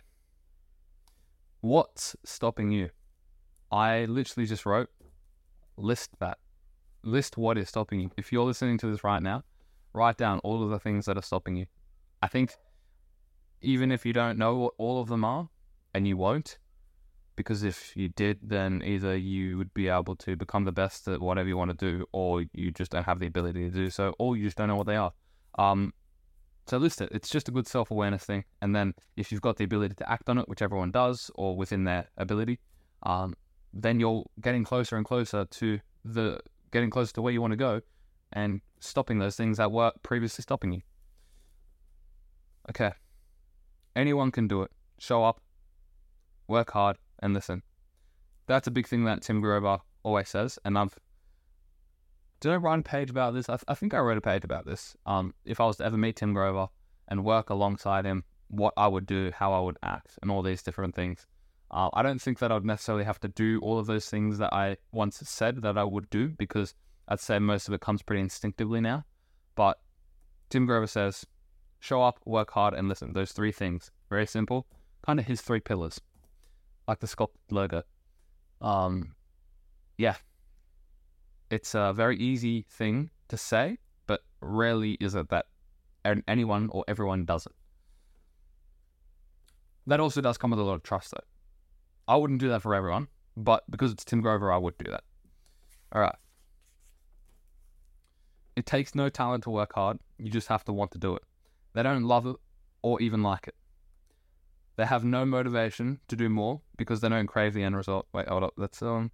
What's 1.60 2.14
stopping 2.24 2.70
you? 2.70 2.90
I 3.72 4.04
literally 4.04 4.46
just 4.46 4.66
wrote 4.66 4.90
list 5.76 6.10
that. 6.20 6.38
List 7.02 7.36
what 7.36 7.58
is 7.58 7.68
stopping 7.68 8.00
you. 8.00 8.10
If 8.16 8.32
you're 8.32 8.44
listening 8.44 8.78
to 8.78 8.90
this 8.90 9.04
right 9.04 9.22
now, 9.22 9.42
write 9.96 10.16
down 10.16 10.38
all 10.40 10.62
of 10.62 10.70
the 10.70 10.78
things 10.78 11.06
that 11.06 11.16
are 11.16 11.22
stopping 11.22 11.56
you. 11.56 11.66
I 12.22 12.28
think 12.28 12.54
even 13.62 13.90
if 13.90 14.04
you 14.06 14.12
don't 14.12 14.38
know 14.38 14.56
what 14.56 14.74
all 14.78 15.00
of 15.00 15.08
them 15.08 15.24
are, 15.24 15.48
and 15.94 16.06
you 16.06 16.16
won't, 16.16 16.58
because 17.36 17.62
if 17.62 17.96
you 17.96 18.08
did, 18.10 18.38
then 18.42 18.82
either 18.84 19.16
you 19.16 19.56
would 19.56 19.72
be 19.72 19.88
able 19.88 20.14
to 20.16 20.36
become 20.36 20.64
the 20.64 20.72
best 20.72 21.08
at 21.08 21.20
whatever 21.20 21.48
you 21.48 21.56
want 21.56 21.70
to 21.70 21.76
do, 21.76 22.04
or 22.12 22.44
you 22.52 22.70
just 22.70 22.92
don't 22.92 23.04
have 23.04 23.18
the 23.18 23.26
ability 23.26 23.70
to 23.70 23.74
do 23.74 23.90
so, 23.90 24.14
or 24.18 24.36
you 24.36 24.44
just 24.44 24.56
don't 24.56 24.68
know 24.68 24.76
what 24.76 24.86
they 24.86 24.96
are. 24.96 25.12
Um, 25.58 25.94
so 26.66 26.76
list 26.78 27.00
it. 27.00 27.08
It's 27.12 27.30
just 27.30 27.48
a 27.48 27.52
good 27.52 27.66
self 27.66 27.90
awareness 27.90 28.24
thing, 28.24 28.44
and 28.60 28.74
then 28.76 28.94
if 29.16 29.32
you've 29.32 29.40
got 29.40 29.56
the 29.56 29.64
ability 29.64 29.94
to 29.96 30.10
act 30.10 30.28
on 30.28 30.38
it, 30.38 30.48
which 30.48 30.62
everyone 30.62 30.90
does, 30.90 31.30
or 31.34 31.56
within 31.56 31.84
their 31.84 32.08
ability, 32.18 32.58
um, 33.04 33.34
then 33.72 34.00
you're 34.00 34.24
getting 34.40 34.64
closer 34.64 34.96
and 34.96 35.04
closer 35.06 35.46
to 35.46 35.80
the 36.04 36.40
getting 36.72 36.90
closer 36.90 37.12
to 37.14 37.22
where 37.22 37.32
you 37.32 37.40
want 37.40 37.52
to 37.52 37.56
go, 37.56 37.80
and 38.36 38.60
stopping 38.80 39.18
those 39.18 39.34
things 39.34 39.56
that 39.56 39.72
were 39.72 39.90
previously 40.02 40.42
stopping 40.42 40.70
you. 40.70 40.82
Okay. 42.68 42.92
Anyone 43.96 44.30
can 44.30 44.46
do 44.46 44.62
it. 44.62 44.70
Show 44.98 45.24
up, 45.24 45.40
work 46.46 46.70
hard, 46.70 46.98
and 47.20 47.32
listen. 47.32 47.62
That's 48.46 48.66
a 48.66 48.70
big 48.70 48.86
thing 48.86 49.04
that 49.04 49.22
Tim 49.22 49.40
Grover 49.40 49.78
always 50.02 50.28
says, 50.28 50.58
and 50.64 50.78
I've 50.78 50.96
did 52.40 52.52
I 52.52 52.56
write 52.56 52.80
a 52.80 52.82
page 52.82 53.08
about 53.08 53.32
this? 53.32 53.48
I, 53.48 53.54
th- 53.54 53.64
I 53.66 53.74
think 53.74 53.94
I 53.94 53.98
wrote 53.98 54.18
a 54.18 54.20
page 54.20 54.44
about 54.44 54.66
this. 54.66 54.94
Um, 55.06 55.32
if 55.46 55.58
I 55.58 55.64
was 55.64 55.78
to 55.78 55.86
ever 55.86 55.96
meet 55.96 56.16
Tim 56.16 56.34
Grover 56.34 56.68
and 57.08 57.24
work 57.24 57.48
alongside 57.48 58.04
him, 58.04 58.24
what 58.48 58.74
I 58.76 58.86
would 58.86 59.06
do, 59.06 59.32
how 59.34 59.54
I 59.54 59.60
would 59.60 59.78
act, 59.82 60.18
and 60.20 60.30
all 60.30 60.42
these 60.42 60.62
different 60.62 60.94
things. 60.94 61.26
Uh, 61.70 61.88
I 61.94 62.02
don't 62.02 62.20
think 62.20 62.38
that 62.40 62.52
I'd 62.52 62.66
necessarily 62.66 63.04
have 63.04 63.18
to 63.20 63.28
do 63.28 63.58
all 63.62 63.78
of 63.78 63.86
those 63.86 64.10
things 64.10 64.36
that 64.38 64.52
I 64.52 64.76
once 64.92 65.16
said 65.24 65.62
that 65.62 65.78
I 65.78 65.84
would 65.84 66.10
do 66.10 66.28
because 66.28 66.74
I'd 67.08 67.20
say 67.20 67.38
most 67.38 67.68
of 67.68 67.74
it 67.74 67.80
comes 67.80 68.02
pretty 68.02 68.22
instinctively 68.22 68.80
now. 68.80 69.04
But 69.54 69.78
Tim 70.50 70.66
Grover 70.66 70.86
says, 70.86 71.26
show 71.80 72.02
up, 72.02 72.20
work 72.24 72.50
hard, 72.50 72.74
and 72.74 72.88
listen. 72.88 73.12
Those 73.12 73.32
three 73.32 73.52
things. 73.52 73.90
Very 74.10 74.26
simple. 74.26 74.66
Kind 75.04 75.20
of 75.20 75.26
his 75.26 75.40
three 75.40 75.60
pillars, 75.60 76.00
like 76.88 77.00
the 77.00 77.06
sculpted 77.06 77.40
logo. 77.50 77.82
Um, 78.60 79.14
yeah. 79.98 80.16
It's 81.50 81.74
a 81.74 81.92
very 81.94 82.16
easy 82.16 82.66
thing 82.68 83.10
to 83.28 83.36
say, 83.36 83.78
but 84.06 84.22
rarely 84.40 84.92
is 85.00 85.14
it 85.14 85.28
that 85.28 85.46
anyone 86.26 86.68
or 86.72 86.84
everyone 86.88 87.24
does 87.24 87.46
it. 87.46 87.52
That 89.86 90.00
also 90.00 90.20
does 90.20 90.38
come 90.38 90.50
with 90.50 90.58
a 90.58 90.64
lot 90.64 90.74
of 90.74 90.82
trust, 90.82 91.12
though. 91.12 91.24
I 92.08 92.16
wouldn't 92.16 92.40
do 92.40 92.48
that 92.48 92.62
for 92.62 92.74
everyone, 92.74 93.08
but 93.36 93.62
because 93.70 93.92
it's 93.92 94.04
Tim 94.04 94.20
Grover, 94.20 94.52
I 94.52 94.56
would 94.56 94.76
do 94.78 94.90
that. 94.90 95.04
All 95.92 96.00
right. 96.00 96.14
It 98.56 98.66
takes 98.66 98.94
no 98.94 99.08
talent 99.08 99.44
to 99.44 99.50
work 99.50 99.74
hard. 99.74 99.98
You 100.18 100.30
just 100.30 100.48
have 100.48 100.64
to 100.64 100.72
want 100.72 100.90
to 100.92 100.98
do 100.98 101.14
it. 101.14 101.22
They 101.74 101.82
don't 101.82 102.04
love 102.04 102.26
it 102.26 102.36
or 102.82 103.00
even 103.02 103.22
like 103.22 103.46
it. 103.48 103.54
They 104.76 104.86
have 104.86 105.04
no 105.04 105.24
motivation 105.24 106.00
to 106.08 106.16
do 106.16 106.28
more 106.28 106.62
because 106.76 107.00
they 107.00 107.08
don't 107.08 107.26
crave 107.26 107.54
the 107.54 107.62
end 107.62 107.76
result. 107.76 108.06
Wait, 108.12 108.28
hold 108.28 108.42
up. 108.42 108.54
That's 108.56 108.82
um. 108.82 109.10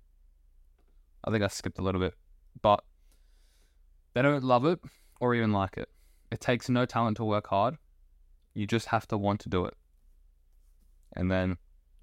I 1.25 1.31
think 1.31 1.45
I 1.45 1.49
skipped 1.49 1.79
a 1.79 1.83
little 1.83 2.01
bit, 2.01 2.15
but 2.63 2.83
they 4.15 4.23
don't 4.23 4.43
love 4.43 4.65
it 4.65 4.81
or 5.21 5.35
even 5.35 5.53
like 5.53 5.77
it. 5.77 5.89
It 6.33 6.41
takes 6.41 6.69
no 6.69 6.85
talent 6.85 7.17
to 7.19 7.25
work 7.25 7.47
hard. 7.49 7.77
You 8.55 8.67
just 8.67 8.89
have 8.89 9.07
to 9.09 9.19
want 9.19 9.41
to 9.41 9.49
do 9.49 9.65
it. 9.65 9.75
And 11.15 11.31
then 11.31 11.59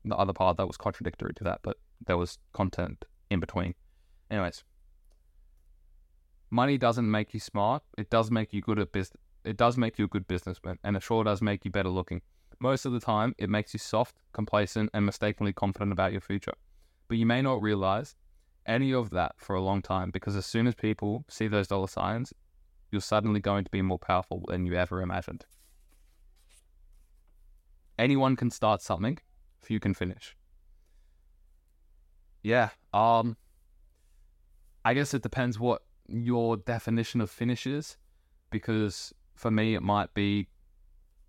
the 0.05 0.15
other 0.15 0.33
part 0.33 0.57
that 0.57 0.67
was 0.67 0.77
contradictory 0.77 1.33
to 1.35 1.43
that, 1.43 1.59
but 1.63 1.77
there 2.05 2.17
was 2.17 2.37
content 2.53 3.05
in 3.29 3.39
between. 3.39 3.75
Anyways, 4.31 4.63
money 6.49 6.77
doesn't 6.77 7.09
make 7.09 7.33
you 7.33 7.39
smart. 7.39 7.83
It 7.97 8.09
does 8.09 8.31
make 8.31 8.53
you 8.53 8.61
good 8.61 8.79
at 8.79 8.91
business. 8.91 9.21
it 9.45 9.57
does 9.57 9.77
make 9.77 9.97
you 9.97 10.05
a 10.05 10.07
good 10.07 10.27
businessman, 10.27 10.77
and 10.83 10.95
it 10.95 11.03
sure 11.03 11.23
does 11.23 11.41
make 11.41 11.65
you 11.65 11.71
better 11.71 11.89
looking. 11.89 12.21
Most 12.59 12.85
of 12.85 12.91
the 12.91 12.99
time, 12.99 13.33
it 13.37 13.49
makes 13.49 13.73
you 13.73 13.79
soft, 13.79 14.17
complacent, 14.33 14.89
and 14.93 15.05
mistakenly 15.05 15.53
confident 15.53 15.93
about 15.93 16.11
your 16.11 16.21
future. 16.21 16.53
But 17.07 17.17
you 17.17 17.25
may 17.25 17.41
not 17.41 17.61
realize 17.61 18.15
any 18.65 18.93
of 18.93 19.09
that 19.11 19.33
for 19.37 19.55
a 19.55 19.61
long 19.61 19.81
time 19.81 20.11
because 20.11 20.35
as 20.35 20.45
soon 20.45 20.67
as 20.67 20.75
people 20.75 21.25
see 21.29 21.47
those 21.47 21.67
dollar 21.67 21.87
signs, 21.87 22.33
you're 22.91 23.01
suddenly 23.01 23.39
going 23.39 23.63
to 23.63 23.71
be 23.71 23.81
more 23.81 23.97
powerful 23.99 24.43
than 24.47 24.65
you 24.65 24.75
ever 24.75 25.01
imagined. 25.01 25.45
Anyone 27.97 28.35
can 28.35 28.49
start 28.49 28.81
something, 28.81 29.17
few 29.61 29.79
can 29.79 29.93
finish. 29.93 30.35
Yeah, 32.43 32.69
um 32.93 33.37
I 34.85 34.93
guess 34.93 35.13
it 35.13 35.21
depends 35.21 35.59
what 35.59 35.81
your 36.09 36.57
definition 36.57 37.21
of 37.21 37.29
finish 37.29 37.65
is 37.67 37.97
because 38.49 39.13
for 39.35 39.51
me 39.51 39.75
it 39.75 39.81
might 39.81 40.13
be 40.13 40.47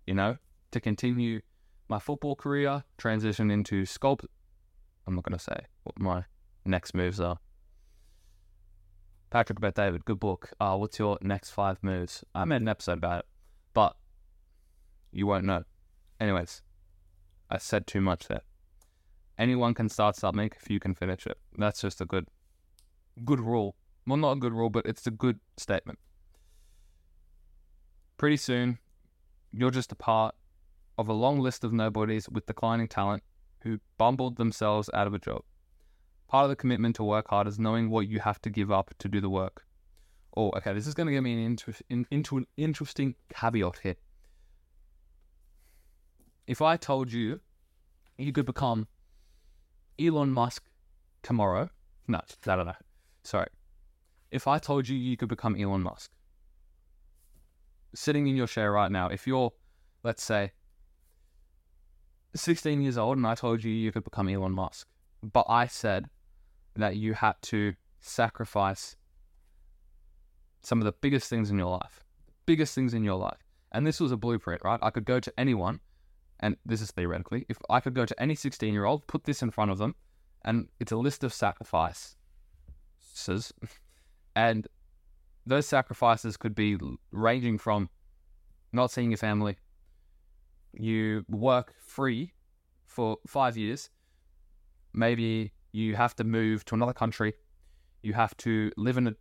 you 0.07 0.13
know, 0.13 0.37
to 0.71 0.79
continue 0.79 1.41
my 1.87 1.99
football 1.99 2.35
career, 2.35 2.83
transition 2.97 3.51
into 3.51 3.83
sculpt 3.83 4.25
I'm 5.07 5.15
not 5.15 5.23
going 5.23 5.37
to 5.37 5.43
say 5.43 5.65
what 5.83 5.99
my 5.99 6.25
next 6.65 6.93
moves 6.93 7.19
are. 7.19 7.37
Patrick 9.29 9.59
Bet-David, 9.59 10.05
good 10.05 10.19
book. 10.19 10.51
Uh, 10.59 10.75
what's 10.75 10.99
your 10.99 11.17
next 11.21 11.51
five 11.51 11.77
moves? 11.81 12.23
I 12.35 12.45
made 12.45 12.61
an 12.61 12.67
episode 12.67 12.97
about 12.97 13.19
it, 13.19 13.25
but 13.73 13.95
you 15.11 15.25
won't 15.25 15.45
know. 15.45 15.63
Anyways, 16.19 16.61
I 17.49 17.57
said 17.57 17.87
too 17.87 18.01
much 18.01 18.27
there. 18.27 18.41
Anyone 19.37 19.73
can 19.73 19.89
start 19.89 20.15
something 20.15 20.51
if 20.61 20.69
you 20.69 20.79
can 20.79 20.93
finish 20.93 21.25
it. 21.25 21.37
That's 21.57 21.81
just 21.81 22.01
a 22.01 22.05
good, 22.05 22.27
good 23.25 23.39
rule. 23.39 23.75
Well, 24.11 24.17
not 24.17 24.33
a 24.33 24.39
good 24.41 24.51
rule, 24.51 24.69
but 24.69 24.85
it's 24.85 25.07
a 25.07 25.09
good 25.09 25.39
statement. 25.55 25.97
Pretty 28.17 28.35
soon, 28.35 28.77
you're 29.53 29.71
just 29.71 29.93
a 29.93 29.95
part 29.95 30.35
of 30.97 31.07
a 31.07 31.13
long 31.13 31.39
list 31.39 31.63
of 31.63 31.71
nobodies 31.71 32.27
with 32.27 32.45
declining 32.45 32.89
talent 32.89 33.23
who 33.61 33.79
bumbled 33.97 34.35
themselves 34.35 34.89
out 34.93 35.07
of 35.07 35.13
a 35.13 35.17
job. 35.17 35.43
Part 36.27 36.43
of 36.43 36.49
the 36.49 36.57
commitment 36.57 36.97
to 36.97 37.05
work 37.05 37.29
hard 37.29 37.47
is 37.47 37.57
knowing 37.57 37.89
what 37.89 38.09
you 38.09 38.19
have 38.19 38.41
to 38.41 38.49
give 38.49 38.69
up 38.69 38.93
to 38.99 39.07
do 39.07 39.21
the 39.21 39.29
work. 39.29 39.65
Oh, 40.35 40.49
okay, 40.57 40.73
this 40.73 40.87
is 40.87 40.93
going 40.93 41.07
to 41.07 41.13
get 41.13 41.23
me 41.23 41.31
an 41.31 41.39
inter- 41.39 41.73
in, 41.89 42.05
into 42.11 42.35
an 42.35 42.47
interesting 42.57 43.15
caveat 43.33 43.79
here. 43.81 43.95
If 46.47 46.61
I 46.61 46.75
told 46.75 47.13
you 47.13 47.39
you 48.17 48.33
could 48.33 48.45
become 48.45 48.89
Elon 49.97 50.31
Musk 50.31 50.65
tomorrow, 51.23 51.69
no, 52.09 52.19
no, 52.45 52.55
no, 52.57 52.63
no. 52.63 52.73
Sorry. 53.23 53.47
If 54.31 54.47
I 54.47 54.59
told 54.59 54.87
you 54.87 54.97
you 54.97 55.17
could 55.17 55.29
become 55.29 55.59
Elon 55.59 55.81
Musk, 55.81 56.11
sitting 57.93 58.27
in 58.27 58.35
your 58.35 58.47
chair 58.47 58.71
right 58.71 58.91
now, 58.91 59.07
if 59.07 59.27
you're, 59.27 59.51
let's 60.03 60.23
say, 60.23 60.51
16 62.33 62.81
years 62.81 62.97
old 62.97 63.17
and 63.17 63.27
I 63.27 63.35
told 63.35 63.63
you 63.63 63.71
you 63.71 63.91
could 63.91 64.05
become 64.05 64.29
Elon 64.29 64.53
Musk, 64.53 64.87
but 65.21 65.45
I 65.49 65.67
said 65.67 66.05
that 66.75 66.95
you 66.95 67.13
had 67.13 67.35
to 67.43 67.73
sacrifice 67.99 68.95
some 70.61 70.79
of 70.79 70.85
the 70.85 70.93
biggest 70.93 71.29
things 71.29 71.49
in 71.49 71.57
your 71.57 71.69
life, 71.69 71.99
biggest 72.45 72.73
things 72.73 72.93
in 72.93 73.03
your 73.03 73.17
life. 73.17 73.43
And 73.73 73.85
this 73.85 73.99
was 73.99 74.11
a 74.11 74.17
blueprint, 74.17 74.61
right? 74.63 74.79
I 74.81 74.89
could 74.89 75.05
go 75.05 75.19
to 75.19 75.33
anyone, 75.37 75.81
and 76.39 76.55
this 76.65 76.81
is 76.81 76.91
theoretically, 76.91 77.45
if 77.49 77.57
I 77.69 77.81
could 77.81 77.93
go 77.93 78.05
to 78.05 78.21
any 78.21 78.35
16 78.35 78.73
year 78.73 78.85
old, 78.85 79.07
put 79.07 79.25
this 79.25 79.41
in 79.41 79.51
front 79.51 79.71
of 79.71 79.77
them, 79.77 79.95
and 80.43 80.69
it's 80.79 80.91
a 80.91 80.97
list 80.97 81.23
of 81.23 81.33
sacrifices. 81.33 82.15
And 84.35 84.67
those 85.45 85.67
sacrifices 85.67 86.37
could 86.37 86.55
be 86.55 86.77
ranging 87.11 87.57
from 87.57 87.89
not 88.73 88.91
seeing 88.91 89.11
your 89.11 89.17
family, 89.17 89.57
you 90.73 91.25
work 91.27 91.73
free 91.79 92.33
for 92.85 93.17
five 93.27 93.57
years, 93.57 93.89
maybe 94.93 95.51
you 95.71 95.95
have 95.95 96.15
to 96.15 96.23
move 96.23 96.63
to 96.65 96.75
another 96.75 96.93
country, 96.93 97.33
you 98.01 98.13
have 98.13 98.35
to 98.37 98.71
live 98.77 98.97
in 98.97 99.07
a 99.07 99.15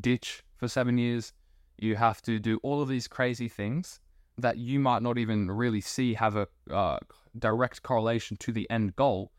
ditch 0.00 0.42
for 0.56 0.68
seven 0.68 0.98
years, 0.98 1.32
you 1.78 1.94
have 1.96 2.22
to 2.22 2.38
do 2.38 2.58
all 2.62 2.82
of 2.82 2.88
these 2.88 3.06
crazy 3.06 3.48
things 3.48 4.00
that 4.38 4.58
you 4.58 4.78
might 4.78 5.02
not 5.02 5.18
even 5.18 5.50
really 5.50 5.80
see 5.80 6.14
have 6.14 6.36
a 6.36 6.46
uh, 6.70 6.98
direct 7.38 7.82
correlation 7.82 8.36
to 8.38 8.52
the 8.52 8.68
end 8.70 8.94
goal. 8.96 9.32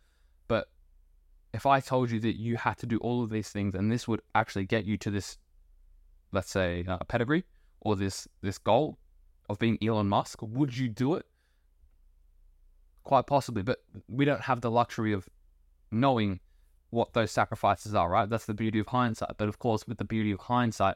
If 1.53 1.65
I 1.65 1.79
told 1.79 2.11
you 2.11 2.19
that 2.19 2.37
you 2.37 2.57
had 2.57 2.77
to 2.79 2.85
do 2.85 2.97
all 2.97 3.23
of 3.23 3.29
these 3.29 3.49
things 3.49 3.73
and 3.73 3.91
this 3.91 4.07
would 4.07 4.21
actually 4.35 4.65
get 4.65 4.85
you 4.85 4.97
to 4.97 5.09
this, 5.09 5.37
let's 6.31 6.51
say, 6.51 6.85
uh, 6.87 6.99
pedigree 7.07 7.45
or 7.81 7.95
this 7.95 8.27
this 8.41 8.57
goal 8.57 8.97
of 9.49 9.57
being 9.57 9.77
Elon 9.81 10.09
Musk, 10.09 10.41
would 10.41 10.75
you 10.77 10.89
do 10.89 11.15
it? 11.15 11.25
quite 13.07 13.25
possibly, 13.25 13.63
but 13.63 13.79
we 14.09 14.25
don't 14.25 14.41
have 14.41 14.59
the 14.59 14.69
luxury 14.69 15.13
of 15.13 15.29
knowing 15.91 16.41
what 16.89 17.13
those 17.13 17.31
sacrifices 17.31 17.95
are, 17.95 18.09
right? 18.09 18.29
That's 18.29 18.45
the 18.45 18.53
beauty 18.53 18.79
of 18.79 18.87
hindsight. 18.87 19.37
But 19.37 19.47
of 19.47 19.59
course, 19.59 19.87
with 19.87 19.97
the 19.97 20.03
beauty 20.03 20.31
of 20.33 20.41
hindsight, 20.41 20.95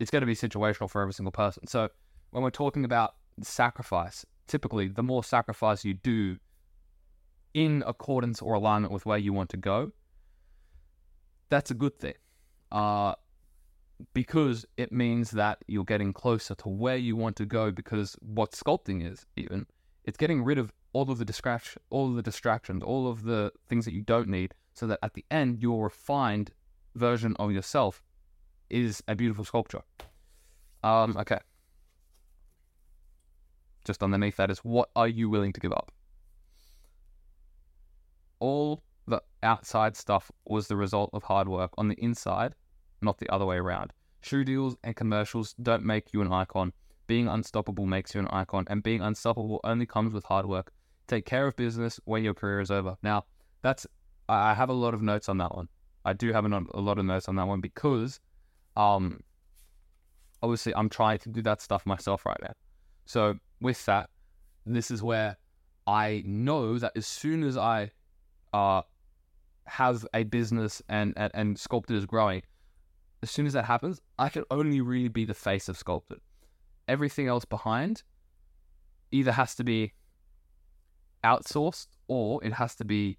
it's 0.00 0.10
going 0.10 0.22
to 0.22 0.26
be 0.26 0.34
situational 0.34 0.90
for 0.90 1.00
every 1.00 1.14
single 1.14 1.30
person. 1.30 1.68
So 1.68 1.88
when 2.30 2.42
we're 2.42 2.50
talking 2.50 2.84
about 2.84 3.14
sacrifice, 3.42 4.26
typically 4.48 4.88
the 4.88 5.04
more 5.04 5.22
sacrifice 5.22 5.84
you 5.84 5.94
do 5.94 6.38
in 7.54 7.82
accordance 7.86 8.40
or 8.40 8.54
alignment 8.54 8.92
with 8.92 9.06
where 9.06 9.18
you 9.18 9.32
want 9.32 9.50
to 9.50 9.56
go, 9.56 9.92
that's 11.48 11.70
a 11.70 11.74
good 11.74 11.98
thing. 11.98 12.14
Uh, 12.70 13.14
because 14.14 14.64
it 14.76 14.90
means 14.90 15.30
that 15.32 15.58
you're 15.66 15.84
getting 15.84 16.12
closer 16.12 16.54
to 16.56 16.68
where 16.68 16.96
you 16.96 17.14
want 17.14 17.36
to 17.36 17.46
go 17.46 17.70
because 17.70 18.16
what 18.20 18.52
sculpting 18.52 19.08
is 19.08 19.26
even 19.36 19.66
it's 20.04 20.16
getting 20.16 20.42
rid 20.42 20.58
of 20.58 20.72
all 20.92 21.10
of 21.10 21.18
the 21.18 21.24
distraction, 21.24 21.80
all 21.90 22.08
of 22.08 22.16
the 22.16 22.22
distractions, 22.22 22.82
all 22.82 23.08
of 23.08 23.22
the 23.22 23.52
things 23.68 23.84
that 23.84 23.94
you 23.94 24.02
don't 24.02 24.28
need, 24.28 24.54
so 24.74 24.86
that 24.86 24.98
at 25.02 25.14
the 25.14 25.24
end, 25.30 25.62
your 25.62 25.84
refined 25.84 26.50
version 26.94 27.34
of 27.38 27.52
yourself 27.52 28.02
is 28.68 29.02
a 29.08 29.14
beautiful 29.14 29.44
sculpture. 29.44 29.82
Um, 30.82 31.16
okay. 31.16 31.38
Just 33.84 34.02
underneath 34.02 34.36
that 34.36 34.50
is 34.50 34.58
what 34.58 34.90
are 34.94 35.08
you 35.08 35.30
willing 35.30 35.52
to 35.52 35.60
give 35.60 35.72
up? 35.72 35.92
All 38.42 38.82
the 39.06 39.22
outside 39.42 39.96
stuff 39.96 40.30
was 40.46 40.66
the 40.66 40.76
result 40.76 41.10
of 41.12 41.22
hard 41.22 41.48
work 41.48 41.70
on 41.78 41.88
the 41.88 41.96
inside, 42.08 42.54
not 43.00 43.18
the 43.18 43.30
other 43.30 43.46
way 43.46 43.56
around. 43.56 43.92
Shoe 44.20 44.44
deals 44.44 44.76
and 44.84 44.94
commercials 44.96 45.54
don't 45.54 45.84
make 45.84 46.12
you 46.12 46.20
an 46.22 46.32
icon 46.32 46.72
being 47.06 47.28
unstoppable 47.28 47.84
makes 47.84 48.14
you 48.14 48.20
an 48.20 48.28
icon, 48.28 48.64
and 48.68 48.82
being 48.82 49.02
unstoppable 49.02 49.60
only 49.64 49.86
comes 49.86 50.14
with 50.14 50.24
hard 50.24 50.46
work. 50.46 50.72
Take 51.06 51.26
care 51.26 51.46
of 51.46 51.56
business 51.56 52.00
when 52.06 52.24
your 52.24 52.32
career 52.32 52.60
is 52.60 52.70
over. 52.70 52.96
Now, 53.02 53.24
that's 53.60 53.86
I 54.28 54.54
have 54.54 54.70
a 54.70 54.72
lot 54.72 54.94
of 54.94 55.02
notes 55.02 55.28
on 55.28 55.38
that 55.38 55.54
one. 55.54 55.68
I 56.04 56.14
do 56.14 56.32
have 56.32 56.44
a 56.46 56.80
lot 56.80 56.98
of 56.98 57.04
notes 57.04 57.28
on 57.28 57.36
that 57.36 57.46
one 57.46 57.60
because, 57.60 58.18
um, 58.76 59.20
obviously 60.42 60.74
I'm 60.74 60.88
trying 60.88 61.18
to 61.18 61.28
do 61.28 61.42
that 61.42 61.60
stuff 61.60 61.84
myself 61.84 62.24
right 62.24 62.40
now. 62.40 62.54
So 63.04 63.34
with 63.60 63.84
that, 63.84 64.08
this 64.64 64.90
is 64.90 65.02
where 65.02 65.36
I 65.86 66.22
know 66.24 66.78
that 66.78 66.92
as 66.96 67.06
soon 67.06 67.42
as 67.42 67.56
I, 67.56 67.90
uh, 68.52 68.82
have 69.66 70.06
a 70.14 70.24
business 70.24 70.82
and 70.88 71.14
and, 71.16 71.30
and 71.34 71.58
Sculpted 71.58 71.96
is 71.96 72.06
growing, 72.06 72.42
as 73.22 73.30
soon 73.30 73.46
as 73.46 73.52
that 73.52 73.64
happens, 73.64 74.00
I 74.18 74.28
can 74.28 74.44
only 74.50 74.80
really 74.80 75.08
be 75.08 75.24
the 75.24 75.34
face 75.34 75.68
of 75.68 75.76
Sculpted. 75.76 76.20
Everything 76.88 77.28
else 77.28 77.44
behind 77.44 78.02
either 79.10 79.32
has 79.32 79.54
to 79.54 79.64
be 79.64 79.92
outsourced 81.22 81.86
or 82.08 82.42
it 82.44 82.52
has 82.54 82.74
to 82.74 82.84
be 82.84 83.18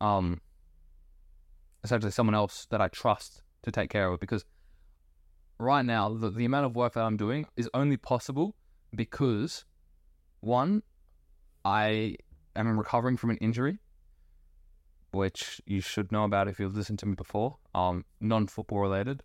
um 0.00 0.40
essentially 1.84 2.10
someone 2.10 2.34
else 2.34 2.66
that 2.70 2.80
I 2.80 2.88
trust 2.88 3.42
to 3.62 3.70
take 3.70 3.90
care 3.90 4.08
of 4.08 4.14
it 4.14 4.20
because 4.20 4.44
right 5.58 5.84
now 5.84 6.08
the, 6.08 6.30
the 6.30 6.44
amount 6.44 6.66
of 6.66 6.74
work 6.74 6.94
that 6.94 7.02
I'm 7.02 7.16
doing 7.16 7.46
is 7.56 7.70
only 7.74 7.96
possible 7.96 8.56
because 8.94 9.64
one 10.40 10.82
I 11.64 12.16
am 12.56 12.78
recovering 12.78 13.16
from 13.16 13.30
an 13.30 13.36
injury 13.36 13.78
which 15.12 15.60
you 15.66 15.80
should 15.80 16.10
know 16.12 16.24
about 16.24 16.48
if 16.48 16.58
you've 16.58 16.76
listened 16.76 16.98
to 16.98 17.06
me 17.06 17.14
before 17.14 17.58
um 17.74 18.04
non-football 18.20 18.78
related 18.80 19.22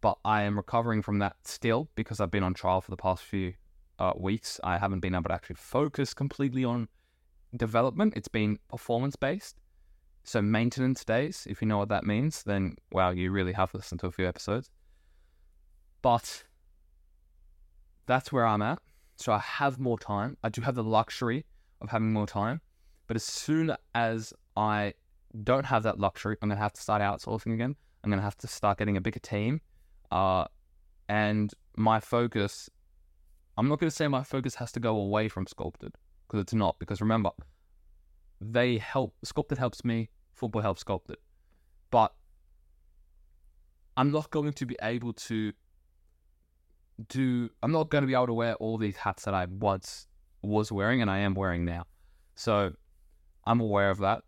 but 0.00 0.18
I 0.24 0.42
am 0.42 0.56
recovering 0.56 1.02
from 1.02 1.18
that 1.18 1.36
still 1.44 1.88
because 1.94 2.20
I've 2.20 2.30
been 2.30 2.42
on 2.42 2.54
trial 2.54 2.80
for 2.80 2.90
the 2.90 2.96
past 2.96 3.24
few 3.24 3.54
uh, 3.98 4.12
weeks. 4.16 4.60
I 4.62 4.78
haven't 4.78 5.00
been 5.00 5.14
able 5.14 5.24
to 5.24 5.34
actually 5.34 5.56
focus 5.56 6.14
completely 6.14 6.64
on 6.64 6.88
development. 7.56 8.14
It's 8.16 8.28
been 8.28 8.58
performance 8.68 9.16
based. 9.16 9.56
So 10.24 10.42
maintenance 10.42 11.04
days, 11.04 11.46
if 11.48 11.60
you 11.62 11.66
know 11.66 11.78
what 11.78 11.88
that 11.88 12.04
means, 12.04 12.42
then 12.42 12.76
wow, 12.92 13.10
you 13.10 13.30
really 13.30 13.54
have 13.54 13.74
listened 13.74 14.00
to 14.00 14.06
a 14.06 14.12
few 14.12 14.28
episodes. 14.28 14.70
But 16.02 16.44
that's 18.06 18.30
where 18.30 18.46
I'm 18.46 18.62
at. 18.62 18.78
So 19.16 19.32
I 19.32 19.38
have 19.38 19.80
more 19.80 19.98
time. 19.98 20.36
I 20.44 20.48
do 20.48 20.60
have 20.60 20.76
the 20.76 20.84
luxury 20.84 21.44
of 21.80 21.90
having 21.90 22.12
more 22.12 22.26
time. 22.26 22.60
But 23.08 23.16
as 23.16 23.24
soon 23.24 23.74
as 23.94 24.32
I 24.56 24.94
don't 25.44 25.64
have 25.66 25.82
that 25.84 25.98
luxury, 25.98 26.36
I'm 26.42 26.48
gonna 26.48 26.60
have 26.60 26.72
to 26.72 26.80
start 26.80 27.02
outsourcing 27.02 27.54
again. 27.54 27.76
I'm 28.02 28.10
gonna 28.10 28.22
have 28.22 28.36
to 28.38 28.46
start 28.46 28.78
getting 28.78 28.96
a 28.96 29.00
bigger 29.00 29.20
team 29.20 29.60
uh, 30.10 30.46
and 31.08 31.52
my 31.76 32.00
focus 32.00 32.70
I'm 33.58 33.68
not 33.68 33.80
going 33.80 33.90
to 33.90 33.96
say 33.96 34.06
my 34.06 34.22
focus 34.22 34.54
has 34.54 34.70
to 34.72 34.80
go 34.80 34.96
away 34.96 35.28
from 35.28 35.44
sculpted 35.44 35.92
because 36.28 36.42
it's 36.42 36.54
not. 36.54 36.78
Because 36.78 37.00
remember, 37.00 37.30
they 38.40 38.78
help. 38.78 39.16
Sculpted 39.24 39.58
helps 39.58 39.84
me. 39.84 40.10
Football 40.32 40.62
helps 40.62 40.82
sculpted, 40.82 41.16
but 41.90 42.14
I'm 43.96 44.12
not 44.12 44.30
going 44.30 44.52
to 44.52 44.64
be 44.64 44.76
able 44.80 45.12
to 45.12 45.52
do. 47.08 47.50
I'm 47.60 47.72
not 47.72 47.90
going 47.90 48.02
to 48.02 48.06
be 48.06 48.14
able 48.14 48.28
to 48.28 48.32
wear 48.32 48.54
all 48.54 48.78
these 48.78 48.94
hats 48.94 49.24
that 49.24 49.34
I 49.34 49.46
once 49.46 50.06
was 50.42 50.70
wearing 50.70 51.02
and 51.02 51.10
I 51.10 51.18
am 51.18 51.34
wearing 51.34 51.64
now. 51.64 51.82
So 52.36 52.72
I'm 53.44 53.58
aware 53.58 53.90
of 53.90 53.98
that. 53.98 54.22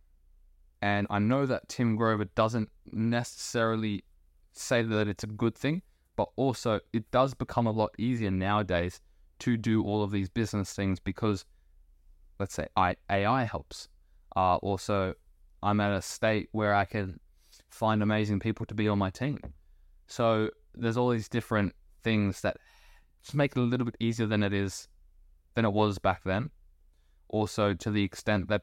And 0.83 1.07
I 1.11 1.19
know 1.19 1.47
that 1.47 1.69
Tim 1.69 1.97
Grover 1.97 2.25
doesn't 2.35 2.71
necessarily 2.93 4.05
say 4.53 4.83
that 4.83 5.09
it's 5.09 5.25
a 5.25 5.29
good 5.29 5.55
thing, 5.55 5.83
but 6.17 6.29
also 6.37 6.81
it 6.93 7.11
does 7.11 7.35
become 7.35 7.67
a 7.67 7.71
lot 7.71 7.91
easier 7.99 8.31
nowadays 8.31 9.01
to 9.41 9.57
do 9.57 9.83
all 9.83 10.03
of 10.03 10.11
these 10.11 10.29
business 10.29 10.73
things 10.73 10.99
because, 11.01 11.45
let's 12.39 12.55
say, 12.55 12.67
AI 12.77 13.45
helps. 13.45 13.89
Uh, 14.37 14.57
also, 14.57 15.15
I'm 15.63 15.81
at 15.81 15.93
a 15.93 16.03
state 16.03 16.49
where 16.53 16.75
I 16.75 16.85
can 16.85 17.21
find 17.71 18.03
amazing 18.03 18.41
people 18.41 18.67
to 18.67 18.75
be 18.75 18.89
on 18.89 18.99
my 18.99 19.11
team. 19.11 19.39
So 20.07 20.51
there's 20.75 20.97
all 20.97 21.11
these 21.11 21.29
different 21.29 21.75
things 22.03 22.41
that 22.43 22.57
just 23.23 23.35
make 23.35 23.53
it 23.53 23.59
a 23.59 23.63
little 23.63 23.85
bit 23.85 23.97
easier 24.01 24.27
than 24.27 24.43
it 24.43 24.53
is 24.53 24.89
than 25.55 25.65
it 25.65 25.73
was 25.73 25.99
back 25.99 26.23
then. 26.25 26.51
Also, 27.29 27.75
to 27.75 27.91
the 27.91 28.03
extent 28.03 28.49
that 28.49 28.63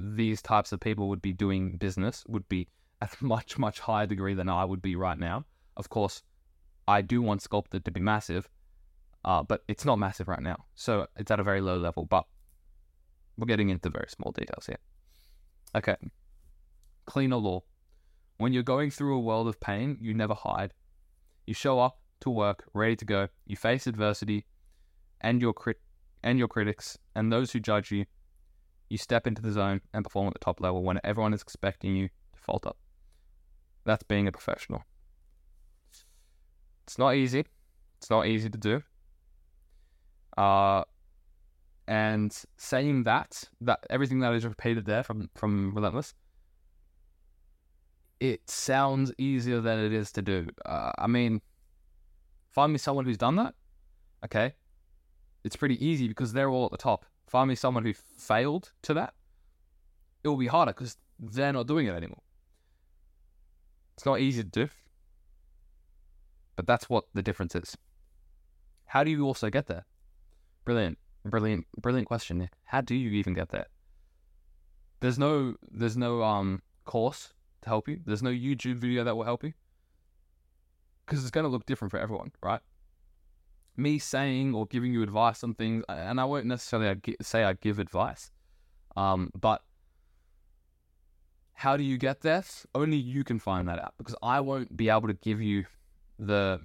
these 0.00 0.42
types 0.42 0.72
of 0.72 0.80
people 0.80 1.08
would 1.08 1.22
be 1.22 1.32
doing 1.32 1.76
business 1.76 2.24
would 2.28 2.48
be 2.48 2.68
at 3.00 3.14
a 3.20 3.24
much, 3.24 3.58
much 3.58 3.80
higher 3.80 4.06
degree 4.06 4.34
than 4.34 4.48
I 4.48 4.64
would 4.64 4.82
be 4.82 4.96
right 4.96 5.18
now. 5.18 5.44
Of 5.76 5.88
course, 5.88 6.22
I 6.88 7.02
do 7.02 7.22
want 7.22 7.42
sculpted 7.42 7.84
to 7.84 7.90
be 7.90 8.00
massive, 8.00 8.48
uh, 9.24 9.42
but 9.42 9.62
it's 9.68 9.84
not 9.84 9.96
massive 9.96 10.26
right 10.26 10.42
now. 10.42 10.64
So 10.74 11.06
it's 11.16 11.30
at 11.30 11.38
a 11.38 11.44
very 11.44 11.60
low 11.60 11.76
level, 11.76 12.06
but 12.06 12.24
we're 13.36 13.46
getting 13.46 13.70
into 13.70 13.88
very 13.88 14.08
small 14.08 14.32
details 14.32 14.66
here. 14.66 14.78
Okay. 15.74 15.96
Cleaner 17.06 17.36
law. 17.36 17.62
When 18.38 18.52
you're 18.52 18.62
going 18.62 18.90
through 18.90 19.16
a 19.16 19.20
world 19.20 19.48
of 19.48 19.60
pain, 19.60 19.96
you 20.00 20.14
never 20.14 20.34
hide. 20.34 20.74
You 21.46 21.54
show 21.54 21.78
up 21.78 22.00
to 22.20 22.30
work 22.30 22.64
ready 22.74 22.96
to 22.96 23.04
go. 23.04 23.28
You 23.46 23.56
face 23.56 23.86
adversity 23.86 24.44
and 25.20 25.40
your 25.40 25.52
crit 25.52 25.80
and 26.22 26.38
your 26.38 26.48
critics 26.48 26.98
and 27.14 27.32
those 27.32 27.52
who 27.52 27.60
judge 27.60 27.90
you. 27.90 28.06
You 28.88 28.98
step 28.98 29.26
into 29.26 29.42
the 29.42 29.52
zone 29.52 29.80
and 29.92 30.04
perform 30.04 30.28
at 30.28 30.34
the 30.34 30.38
top 30.38 30.60
level 30.60 30.82
when 30.82 31.00
everyone 31.04 31.34
is 31.34 31.42
expecting 31.42 31.94
you 31.94 32.08
to 32.08 32.40
falter. 32.40 32.70
That's 33.84 34.02
being 34.02 34.26
a 34.26 34.32
professional. 34.32 34.84
It's 36.86 36.98
not 36.98 37.14
easy. 37.14 37.44
It's 37.98 38.10
not 38.10 38.26
easy 38.26 38.48
to 38.48 38.58
do. 38.58 38.82
Uh, 40.36 40.84
and 41.86 42.34
saying 42.56 43.02
that, 43.04 43.44
that 43.60 43.80
everything 43.90 44.20
that 44.20 44.32
is 44.34 44.44
repeated 44.44 44.84
there 44.86 45.02
from 45.02 45.28
from 45.34 45.74
Relentless, 45.74 46.14
it 48.20 48.48
sounds 48.48 49.12
easier 49.18 49.60
than 49.60 49.78
it 49.78 49.92
is 49.92 50.12
to 50.12 50.22
do. 50.22 50.48
Uh, 50.64 50.92
I 50.98 51.06
mean, 51.06 51.40
find 52.50 52.72
me 52.72 52.78
someone 52.78 53.04
who's 53.04 53.18
done 53.18 53.36
that. 53.36 53.54
Okay, 54.24 54.54
it's 55.44 55.56
pretty 55.56 55.84
easy 55.84 56.08
because 56.08 56.32
they're 56.32 56.50
all 56.50 56.66
at 56.66 56.70
the 56.70 56.76
top. 56.76 57.06
Find 57.28 57.48
me 57.48 57.54
someone 57.54 57.84
who 57.84 57.92
failed 57.92 58.72
to 58.82 58.94
that. 58.94 59.14
It 60.24 60.28
will 60.28 60.36
be 60.36 60.46
harder 60.46 60.72
because 60.72 60.96
they're 61.18 61.52
not 61.52 61.66
doing 61.66 61.86
it 61.86 61.94
anymore. 61.94 62.22
It's 63.96 64.06
not 64.06 64.20
easy 64.20 64.42
to 64.42 64.48
do, 64.48 64.68
but 66.56 66.66
that's 66.66 66.88
what 66.88 67.04
the 67.14 67.22
difference 67.22 67.54
is. 67.54 67.76
How 68.86 69.04
do 69.04 69.10
you 69.10 69.24
also 69.24 69.50
get 69.50 69.66
there? 69.66 69.84
Brilliant, 70.64 70.98
brilliant, 71.24 71.66
brilliant 71.76 72.06
question. 72.06 72.48
How 72.64 72.80
do 72.80 72.94
you 72.94 73.10
even 73.10 73.34
get 73.34 73.50
there? 73.50 73.66
There's 75.00 75.18
no, 75.18 75.54
there's 75.70 75.96
no 75.96 76.22
um 76.22 76.62
course 76.84 77.34
to 77.62 77.68
help 77.68 77.88
you. 77.88 78.00
There's 78.06 78.22
no 78.22 78.30
YouTube 78.30 78.76
video 78.76 79.04
that 79.04 79.16
will 79.16 79.24
help 79.24 79.44
you 79.44 79.52
because 81.04 81.22
it's 81.22 81.30
going 81.30 81.44
to 81.44 81.50
look 81.50 81.66
different 81.66 81.90
for 81.90 81.98
everyone, 81.98 82.32
right? 82.42 82.60
Me 83.78 83.98
saying 83.98 84.54
or 84.54 84.66
giving 84.66 84.92
you 84.92 85.02
advice 85.02 85.42
on 85.42 85.54
things, 85.54 85.84
and 85.88 86.20
I 86.20 86.24
won't 86.24 86.46
necessarily 86.46 87.00
say 87.22 87.44
I 87.44 87.52
give 87.54 87.78
advice, 87.78 88.30
um, 88.96 89.30
but 89.40 89.62
how 91.54 91.76
do 91.76 91.84
you 91.84 91.96
get 91.96 92.20
there? 92.20 92.44
Only 92.74 92.96
you 92.96 93.22
can 93.22 93.38
find 93.38 93.68
that 93.68 93.78
out 93.78 93.94
because 93.98 94.16
I 94.22 94.40
won't 94.40 94.76
be 94.76 94.88
able 94.88 95.06
to 95.06 95.14
give 95.14 95.40
you 95.40 95.66
the 96.18 96.60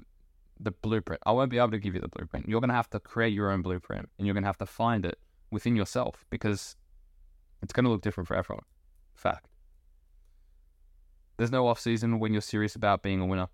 the 0.60 0.71
blueprint. 0.71 1.21
I 1.26 1.32
won't 1.32 1.52
be 1.52 1.58
able 1.58 1.71
to 1.71 1.80
give 1.80 1.93
you 1.93 1.99
the 2.02 2.08
blueprint. 2.08 2.47
You're 2.47 2.62
gonna 2.62 2.73
have 2.73 2.89
to 2.91 2.99
create 2.99 3.34
your 3.34 3.52
own 3.52 3.62
blueprint, 3.62 4.10
and 4.17 4.26
you're 4.26 4.34
gonna 4.34 4.47
have 4.47 4.58
to 4.60 4.65
find 4.65 5.06
it 5.06 5.19
within 5.52 5.76
yourself 5.76 6.26
because 6.30 6.76
it's 7.62 7.73
gonna 7.73 7.89
look 7.89 8.02
different 8.02 8.28
for 8.28 8.36
everyone. 8.36 8.65
Fact. 9.13 9.47
There's 11.38 11.52
no 11.52 11.67
off 11.67 11.80
season 11.80 12.19
when 12.19 12.32
you're 12.32 12.41
serious 12.41 12.76
about 12.76 13.04
being 13.04 13.19
a 13.19 13.26
winner. 13.26 13.49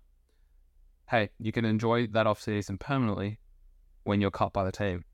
Hey, 1.10 1.30
you 1.38 1.50
can 1.50 1.64
enjoy 1.64 2.06
that 2.06 2.26
off 2.26 2.40
season 2.40 2.78
permanently 2.78 3.38
when 4.10 4.20
you're 4.20 4.32
cut 4.32 4.52
by 4.52 4.64
the 4.64 4.72
team. 4.72 5.04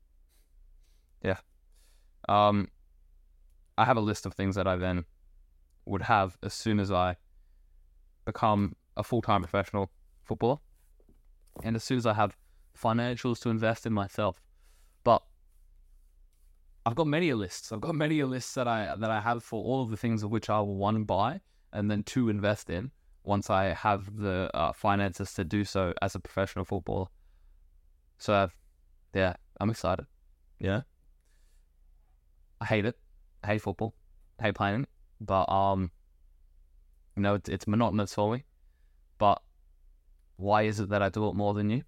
Yeah. 1.23 1.37
Um, 2.27 2.69
I 3.77 3.85
have 3.85 3.95
a 3.95 4.01
list 4.01 4.25
of 4.25 4.33
things 4.33 4.55
that 4.55 4.67
I 4.67 4.75
then 4.75 5.05
would 5.85 6.01
have 6.01 6.35
as 6.41 6.55
soon 6.55 6.79
as 6.79 6.91
I 6.91 7.15
become 8.25 8.75
a 8.97 9.03
full 9.03 9.21
time 9.21 9.43
professional 9.43 9.91
footballer, 10.23 10.57
and 11.63 11.75
as 11.75 11.83
soon 11.83 11.99
as 11.99 12.07
I 12.07 12.13
have 12.13 12.35
financials 12.75 13.39
to 13.41 13.49
invest 13.51 13.85
in 13.85 13.93
myself. 13.93 14.41
But 15.03 15.21
I've 16.83 16.95
got 16.95 17.05
many 17.05 17.29
a 17.29 17.35
lists. 17.35 17.71
I've 17.71 17.81
got 17.81 17.93
many 17.93 18.19
a 18.21 18.25
lists 18.25 18.55
that 18.55 18.67
I 18.67 18.95
that 18.97 19.11
I 19.11 19.21
have 19.21 19.43
for 19.43 19.63
all 19.63 19.83
of 19.83 19.91
the 19.91 19.97
things 19.97 20.23
of 20.23 20.31
which 20.31 20.49
I 20.49 20.59
will 20.59 20.75
one 20.75 21.03
buy 21.03 21.39
and 21.71 21.91
then 21.91 22.01
two 22.01 22.29
invest 22.29 22.71
in 22.71 22.89
once 23.23 23.51
I 23.51 23.65
have 23.65 24.17
the 24.17 24.49
uh, 24.55 24.73
finances 24.73 25.33
to 25.35 25.43
do 25.43 25.63
so 25.65 25.93
as 26.01 26.15
a 26.15 26.19
professional 26.19 26.65
footballer. 26.65 27.07
So, 28.17 28.33
I've, 28.33 28.55
yeah, 29.13 29.35
I'm 29.59 29.69
excited. 29.69 30.05
Yeah, 30.59 30.81
I 32.61 32.65
hate 32.65 32.85
it. 32.85 32.97
I 33.43 33.47
hate 33.47 33.61
football. 33.61 33.93
I 34.39 34.43
hate 34.43 34.55
playing 34.55 34.83
it. 34.83 34.89
But 35.19 35.49
um, 35.49 35.91
you 37.15 37.23
know, 37.23 37.35
it's, 37.35 37.49
it's 37.49 37.67
monotonous 37.67 38.13
for 38.13 38.31
me. 38.31 38.43
But 39.17 39.41
why 40.35 40.63
is 40.63 40.79
it 40.79 40.89
that 40.89 41.01
I 41.01 41.09
do 41.09 41.27
it 41.29 41.35
more 41.35 41.53
than 41.53 41.69
you? 41.69 41.83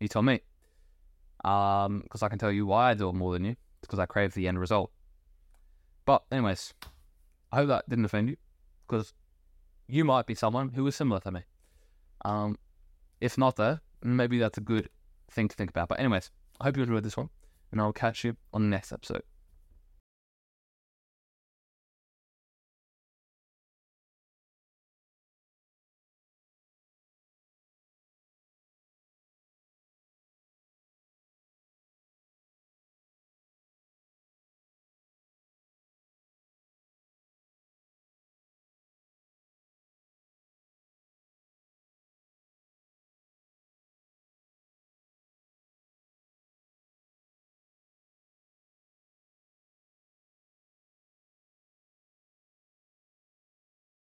You 0.00 0.08
tell 0.08 0.22
me. 0.22 0.40
Um, 1.44 2.00
because 2.02 2.22
I 2.22 2.28
can 2.28 2.38
tell 2.38 2.52
you 2.52 2.66
why 2.66 2.90
I 2.90 2.94
do 2.94 3.08
it 3.08 3.14
more 3.14 3.32
than 3.32 3.44
you. 3.44 3.52
It's 3.52 3.82
because 3.82 3.98
I 3.98 4.06
crave 4.06 4.34
the 4.34 4.48
end 4.48 4.58
result. 4.58 4.90
But 6.04 6.24
anyways, 6.32 6.74
I 7.52 7.56
hope 7.56 7.68
that 7.68 7.88
didn't 7.88 8.04
offend 8.04 8.30
you 8.30 8.36
because 8.86 9.12
you 9.86 10.04
might 10.04 10.26
be 10.26 10.34
someone 10.34 10.70
who 10.70 10.86
is 10.86 10.96
similar 10.96 11.20
to 11.20 11.30
me. 11.30 11.40
Um, 12.24 12.58
if 13.20 13.38
not, 13.38 13.56
though, 13.56 13.78
maybe 14.02 14.38
that's 14.38 14.58
a 14.58 14.62
good 14.62 14.88
thing 15.30 15.48
to 15.48 15.56
think 15.56 15.70
about. 15.70 15.88
But, 15.88 16.00
anyways, 16.00 16.30
I 16.60 16.64
hope 16.64 16.76
you 16.76 16.82
enjoyed 16.82 17.04
this 17.04 17.16
one, 17.16 17.30
and 17.70 17.80
I'll 17.80 17.92
catch 17.92 18.24
you 18.24 18.36
on 18.52 18.62
the 18.62 18.68
next 18.68 18.92
episode. 18.92 19.22